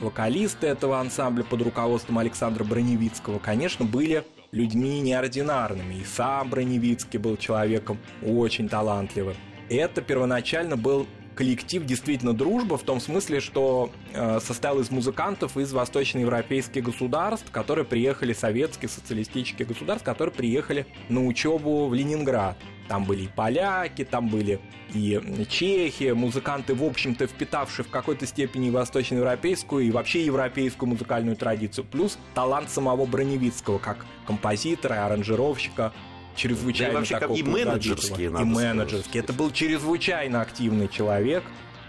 вокалисты 0.00 0.66
этого 0.66 1.00
ансамбля 1.00 1.44
под 1.44 1.62
руководством 1.62 2.18
Александра 2.18 2.64
Броневицкого, 2.64 3.38
конечно, 3.38 3.84
были 3.84 4.24
людьми 4.52 5.00
неординарными. 5.00 5.94
И 5.94 6.04
сам 6.04 6.50
Броневицкий 6.50 7.18
был 7.18 7.36
человеком 7.36 7.98
очень 8.22 8.68
талантливым. 8.68 9.36
Это 9.68 10.02
первоначально 10.02 10.76
был 10.76 11.06
коллектив 11.34 11.84
действительно 11.84 12.32
дружба 12.32 12.76
в 12.78 12.82
том 12.82 13.00
смысле, 13.00 13.40
что 13.40 13.90
э, 14.12 14.38
состоял 14.40 14.78
из 14.80 14.90
музыкантов 14.90 15.56
из 15.56 15.72
восточноевропейских 15.72 16.84
государств, 16.84 17.50
которые 17.50 17.84
приехали, 17.84 18.32
советские 18.32 18.88
социалистические 18.88 19.66
государства, 19.66 20.12
которые 20.12 20.32
приехали 20.32 20.86
на 21.08 21.26
учебу 21.26 21.88
в 21.88 21.94
Ленинград. 21.94 22.56
Там 22.88 23.04
были 23.04 23.22
и 23.22 23.28
поляки, 23.28 24.04
там 24.04 24.28
были 24.28 24.60
и 24.92 25.20
чехи, 25.48 26.12
музыканты, 26.12 26.74
в 26.74 26.84
общем-то, 26.84 27.26
впитавшие 27.26 27.84
в 27.84 27.90
какой-то 27.90 28.26
степени 28.26 28.70
восточноевропейскую 28.70 29.86
и 29.86 29.90
вообще 29.90 30.24
европейскую 30.26 30.90
музыкальную 30.90 31.36
традицию, 31.36 31.84
плюс 31.84 32.18
талант 32.34 32.70
самого 32.70 33.06
Броневицкого 33.06 33.78
как 33.78 34.04
композитора 34.26 34.96
и 34.96 34.98
аранжировщика, 34.98 35.92
чрезвычайно 36.36 36.92
да 36.92 36.98
и 36.98 37.00
вообще, 37.00 37.18
такого 37.18 37.36
и 37.36 37.42
менеджерские, 37.42 38.26
и 38.28 38.44
менеджерский. 38.44 39.20
Это 39.20 39.32
был 39.32 39.50
чрезвычайно 39.50 40.42
активный 40.42 40.88
человек, 40.88 41.42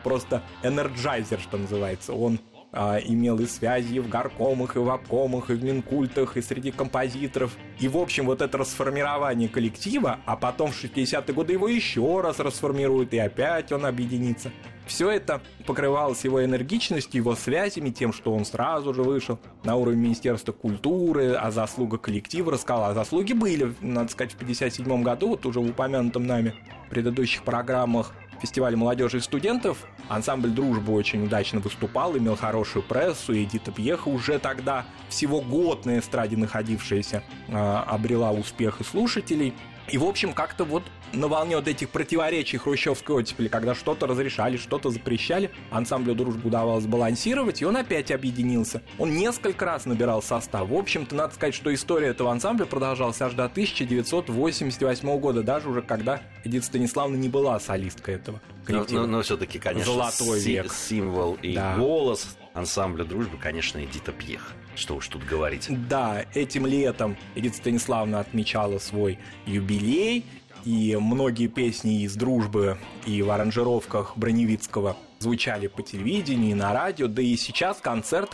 просто 0.04 0.44
энерджайзер, 0.64 1.40
что 1.40 1.58
называется. 1.58 2.14
Он 2.14 2.40
а, 2.76 2.98
имел 2.98 3.40
и 3.40 3.46
связи 3.46 4.00
в 4.00 4.10
горкомах, 4.10 4.76
и 4.76 4.80
в 4.80 4.90
обкомах, 4.90 5.50
и 5.50 5.54
в 5.54 5.64
Минкультах, 5.64 6.36
и 6.36 6.42
среди 6.42 6.72
композиторов. 6.72 7.56
И, 7.80 7.88
в 7.88 7.98
общем, 7.98 8.26
вот 8.26 8.42
это 8.42 8.58
расформирование 8.58 9.48
коллектива, 9.48 10.20
а 10.26 10.36
потом 10.36 10.72
в 10.72 10.84
60-е 10.84 11.34
годы 11.34 11.54
его 11.54 11.70
еще 11.70 12.22
раз 12.22 12.40
расформируют, 12.40 13.14
и 13.14 13.18
опять 13.18 13.72
он 13.72 13.86
объединится. 13.86 14.52
Все 14.86 15.10
это 15.10 15.42
покрывалось 15.66 16.24
его 16.26 16.44
энергичностью, 16.44 17.22
его 17.22 17.36
связями, 17.36 17.90
тем, 17.90 18.14
что 18.14 18.34
он 18.34 18.46
сразу 18.46 18.94
же 18.94 19.02
вышел 19.02 19.40
на 19.64 19.76
уровень 19.78 20.00
Министерства 20.00 20.52
культуры, 20.52 21.34
а 21.34 21.50
заслуга 21.50 21.98
коллектива 21.98 22.52
рассказал. 22.52 22.92
А 22.92 22.94
заслуги 22.94 23.34
были, 23.34 23.74
надо 23.82 24.12
сказать, 24.12 24.34
в 24.34 24.36
57 24.36 25.02
году, 25.02 25.30
вот 25.30 25.46
уже 25.46 25.60
в 25.60 25.70
упомянутом 25.70 26.28
нами 26.28 26.54
предыдущих 26.90 27.44
программах 27.44 28.14
фестиваля 28.42 28.78
молодежи 28.78 29.18
и 29.18 29.22
студентов. 29.22 29.86
Ансамбль 30.10 30.50
«Дружба» 30.50 30.92
очень 30.92 31.26
удачно 31.26 31.60
выступал, 31.60 32.18
имел 32.18 32.36
хорошую 32.36 32.84
прессу, 32.84 33.34
и 33.34 33.44
Эдита 33.44 33.72
Пьеха 33.72 34.10
уже 34.10 34.40
тогда, 34.40 34.86
всего 35.10 35.42
год 35.42 35.86
на 35.86 36.00
эстраде 36.00 36.38
находившаяся, 36.38 37.24
а, 37.50 37.84
обрела 37.88 38.32
успех 38.32 38.82
и 38.82 38.84
слушателей. 38.84 39.54
И, 39.88 39.98
в 39.98 40.04
общем, 40.04 40.34
как-то 40.34 40.66
вот 40.66 40.84
на 41.16 41.28
волне 41.28 41.56
вот 41.56 41.68
этих 41.68 41.90
противоречий 41.90 42.58
хрущевской 42.58 43.16
оттепели, 43.18 43.48
когда 43.48 43.74
что-то 43.76 44.08
разрешали, 44.08 44.58
что-то 44.58 44.90
запрещали, 44.90 45.52
ансамблю 45.72 46.14
«Дружбу» 46.16 46.50
удавалось 46.50 46.86
балансировать, 46.86 47.62
и 47.62 47.66
он 47.66 47.78
опять 47.78 48.12
объединился. 48.12 48.82
Он 48.98 49.16
несколько 49.16 49.66
раз 49.66 49.86
набирал 49.86 50.22
состав. 50.22 50.68
В 50.70 50.74
общем-то, 50.76 51.16
надо 51.16 51.34
сказать, 51.34 51.56
что 51.56 51.74
история 51.74 52.08
этого 52.08 52.32
ансамбля 52.32 52.66
продолжалась 52.66 53.22
аж 53.22 53.34
до 53.34 53.46
1988 53.46 55.20
года, 55.20 55.44
даже 55.44 55.70
уже 55.70 55.82
когда 55.82 56.22
Эдит 56.44 56.64
Станиславна 56.64 57.16
не 57.16 57.30
была 57.30 57.60
солисткой 57.60 58.16
этого 58.16 58.42
коллектива. 58.66 59.02
Но, 59.02 59.08
но, 59.08 59.18
но 59.18 59.22
все-таки, 59.24 59.60
конечно, 59.60 59.94
Золотой 59.94 60.40
си- 60.40 60.54
век. 60.54 60.72
символ 60.72 61.38
и 61.42 61.54
да. 61.56 61.76
голос 61.78 62.38
ансамбля 62.54 63.04
«Дружбы», 63.04 63.38
конечно, 63.38 63.84
Эдита 63.84 64.12
Пьех. 64.12 64.54
Что 64.76 64.96
уж 64.96 65.08
тут 65.08 65.24
говорить. 65.24 65.68
Да, 65.88 66.26
этим 66.34 66.66
летом 66.66 67.16
Эдита 67.36 67.56
Станиславна 67.58 68.20
отмечала 68.20 68.78
свой 68.80 69.20
юбилей, 69.46 70.26
и 70.66 70.98
многие 71.00 71.48
песни 71.48 72.02
из 72.02 72.16
«Дружбы» 72.16 72.78
и 73.06 73.22
в 73.22 73.30
аранжировках 73.30 74.18
Броневицкого 74.18 74.98
звучали 75.20 75.68
по 75.68 75.84
телевидению 75.84 76.52
и 76.52 76.56
на 76.56 76.74
радио, 76.74 77.08
да 77.08 77.22
и 77.22 77.36
сейчас 77.38 77.78
в 77.78 77.82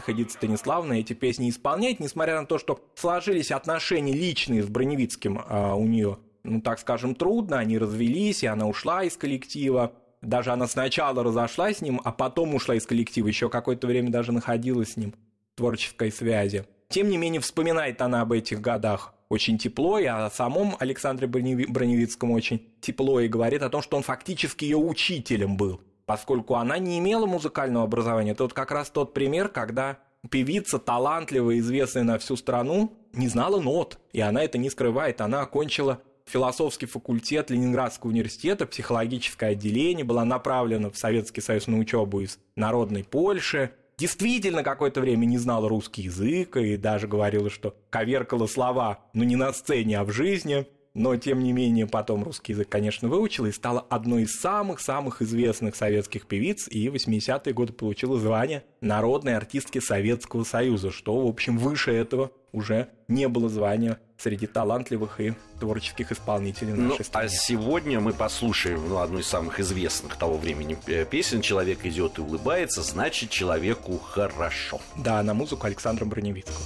Эдита 0.09 0.31
Станиславна 0.31 0.93
эти 0.93 1.13
песни 1.13 1.49
исполняет, 1.49 1.99
несмотря 1.99 2.39
на 2.39 2.47
то, 2.47 2.57
что 2.57 2.79
сложились 2.95 3.51
отношения 3.51 4.13
личные 4.13 4.63
с 4.63 4.67
Броневицким 4.67 5.41
а, 5.45 5.75
у 5.75 5.85
нее, 5.85 6.17
ну 6.43 6.61
так 6.61 6.79
скажем, 6.79 7.15
трудно, 7.15 7.59
они 7.59 7.77
развелись, 7.77 8.43
и 8.43 8.47
она 8.47 8.65
ушла 8.65 9.03
из 9.03 9.17
коллектива, 9.17 9.93
даже 10.21 10.51
она 10.51 10.67
сначала 10.67 11.23
разошлась 11.23 11.77
с 11.77 11.81
ним, 11.81 11.99
а 12.03 12.11
потом 12.11 12.55
ушла 12.55 12.75
из 12.75 12.85
коллектива, 12.85 13.27
еще 13.27 13.49
какое-то 13.49 13.87
время 13.87 14.09
даже 14.09 14.31
находилась 14.31 14.93
с 14.93 14.97
ним 14.97 15.13
в 15.53 15.57
творческой 15.57 16.11
связи. 16.11 16.65
Тем 16.89 17.09
не 17.09 17.17
менее, 17.17 17.41
вспоминает 17.41 18.01
она 18.01 18.21
об 18.21 18.31
этих 18.31 18.61
годах 18.61 19.13
очень 19.31 19.57
тепло, 19.57 19.97
и 19.97 20.05
о 20.05 20.29
самом 20.29 20.75
Александре 20.79 21.25
Броневицком 21.25 22.31
очень 22.31 22.67
тепло, 22.81 23.21
и 23.21 23.29
говорит 23.29 23.61
о 23.63 23.69
том, 23.69 23.81
что 23.81 23.95
он 23.95 24.03
фактически 24.03 24.65
ее 24.65 24.75
учителем 24.75 25.55
был, 25.55 25.79
поскольку 26.05 26.55
она 26.55 26.77
не 26.77 26.99
имела 26.99 27.25
музыкального 27.25 27.85
образования. 27.85 28.31
Это 28.31 28.43
вот 28.43 28.53
как 28.53 28.71
раз 28.71 28.89
тот 28.89 29.13
пример, 29.13 29.47
когда 29.47 29.99
певица, 30.29 30.79
талантливая, 30.79 31.59
известная 31.59 32.03
на 32.03 32.19
всю 32.19 32.35
страну, 32.35 32.91
не 33.13 33.29
знала 33.29 33.61
нот, 33.61 33.99
и 34.11 34.19
она 34.19 34.43
это 34.43 34.57
не 34.57 34.69
скрывает. 34.69 35.21
Она 35.21 35.41
окончила 35.41 36.01
философский 36.25 36.85
факультет 36.85 37.49
Ленинградского 37.51 38.11
университета, 38.11 38.65
психологическое 38.65 39.51
отделение, 39.51 40.03
была 40.03 40.25
направлена 40.25 40.89
в 40.89 40.97
Советский 40.97 41.41
Союз 41.41 41.67
на 41.67 41.77
учебу 41.77 42.19
из 42.19 42.37
Народной 42.55 43.05
Польши, 43.05 43.71
действительно 44.01 44.63
какое-то 44.63 44.99
время 44.99 45.25
не 45.25 45.37
знала 45.37 45.69
русский 45.69 46.01
язык 46.01 46.57
и 46.57 46.75
даже 46.75 47.07
говорила, 47.07 47.51
что 47.51 47.75
коверкала 47.91 48.47
слова, 48.47 49.05
но 49.13 49.23
не 49.23 49.35
на 49.35 49.53
сцене, 49.53 49.99
а 49.99 50.03
в 50.03 50.11
жизни. 50.11 50.65
Но 50.95 51.15
тем 51.15 51.39
не 51.39 51.53
менее 51.53 51.85
потом 51.85 52.23
русский 52.23 52.53
язык, 52.53 52.67
конечно, 52.67 53.07
выучила 53.07 53.45
и 53.45 53.51
стала 53.51 53.79
одной 53.79 54.23
из 54.23 54.39
самых-самых 54.39 55.21
известных 55.21 55.75
советских 55.75 56.25
певиц, 56.25 56.67
и 56.67 56.89
в 56.89 56.95
80-е 56.95 57.53
годы 57.53 57.73
получила 57.73 58.19
звание 58.19 58.65
народной 58.81 59.37
артистки 59.37 59.79
Советского 59.79 60.43
Союза, 60.43 60.91
что, 60.91 61.21
в 61.21 61.27
общем, 61.27 61.59
выше 61.59 61.91
этого 61.91 62.31
уже 62.51 62.89
не 63.07 63.27
было 63.27 63.49
звания 63.49 63.99
среди 64.17 64.47
талантливых 64.47 65.19
и 65.19 65.33
творческих 65.59 66.11
исполнителей 66.11 66.73
ну, 66.73 66.89
нашей 66.89 67.05
страны. 67.05 67.25
А 67.25 67.29
сегодня 67.29 67.99
мы 67.99 68.13
послушаем 68.13 68.87
ну, 68.87 68.99
одну 68.99 69.19
из 69.19 69.27
самых 69.27 69.59
известных 69.59 70.15
того 70.15 70.37
времени 70.37 70.77
э, 70.87 71.05
песен 71.05 71.41
«Человек 71.41 71.85
идет 71.85 72.17
и 72.19 72.21
улыбается, 72.21 72.83
значит, 72.83 73.29
человеку 73.29 73.97
хорошо». 73.97 74.79
Да, 74.97 75.21
на 75.23 75.33
музыку 75.33 75.65
Александра 75.65 76.05
Броневицкого. 76.05 76.59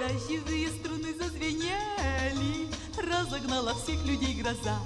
Дождевые 0.00 0.68
струны 0.68 1.14
зазвенели, 1.18 2.68
разогнала 2.96 3.74
всех 3.74 4.04
людей 4.06 4.40
гроза. 4.40 4.78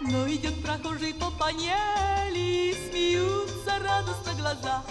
Но 0.00 0.28
идет 0.28 0.62
прохожий 0.62 1.14
по 1.14 1.30
панели, 1.30 2.74
смеются 2.90 3.78
радостно 3.82 4.34
глаза. 4.38 4.84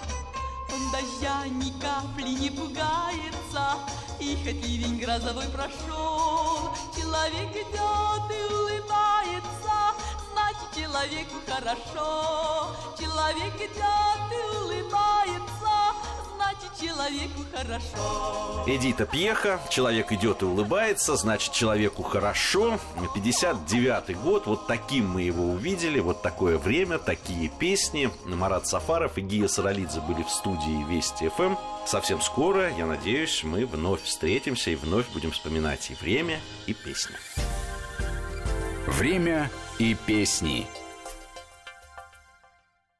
Он 0.76 0.92
дождя 0.92 1.48
ни 1.48 1.72
капли 1.80 2.32
не 2.32 2.50
пугается, 2.50 3.78
И 4.20 4.36
хоть 4.44 4.68
ливень 4.68 5.00
грозовой 5.00 5.48
прошел, 5.48 6.76
Человек 6.94 7.52
идет 7.52 8.26
и 8.30 8.54
улыбается, 8.54 9.96
Значит, 10.34 10.76
человеку 10.76 11.36
хорошо. 11.48 12.76
Человек 13.00 13.56
идет 13.56 14.34
и 14.34 14.58
улыбается, 14.58 15.15
человеку 16.80 17.42
хорошо. 17.54 18.64
Эдита 18.68 19.06
Пьеха, 19.06 19.60
человек 19.70 20.12
идет 20.12 20.42
и 20.42 20.46
улыбается, 20.46 21.16
значит 21.16 21.54
человеку 21.54 22.04
хорошо. 22.04 22.80
59-й 23.16 24.14
год, 24.16 24.48
вот 24.48 24.68
таким 24.68 25.10
мы 25.10 25.22
его 25.22 25.46
увидели, 25.46 26.00
вот 26.00 26.22
такое 26.22 26.58
время, 26.58 26.98
такие 26.98 27.50
песни. 27.50 28.10
Марат 28.26 28.68
Сафаров 28.68 29.18
и 29.18 29.22
Гия 29.22 29.48
Саралидзе 29.48 30.02
были 30.02 30.24
в 30.24 30.30
студии 30.30 30.84
Вести 30.90 31.30
ФМ. 31.30 31.56
Совсем 31.86 32.22
скоро, 32.22 32.76
я 32.76 32.86
надеюсь, 32.86 33.44
мы 33.44 33.66
вновь 33.66 34.04
встретимся 34.04 34.72
и 34.72 34.76
вновь 34.76 35.08
будем 35.10 35.32
вспоминать 35.32 35.92
и 35.92 35.96
время, 35.96 36.40
и 36.68 36.74
песни. 36.74 37.16
Время 38.88 39.50
и 39.80 39.96
песни. 39.96 40.68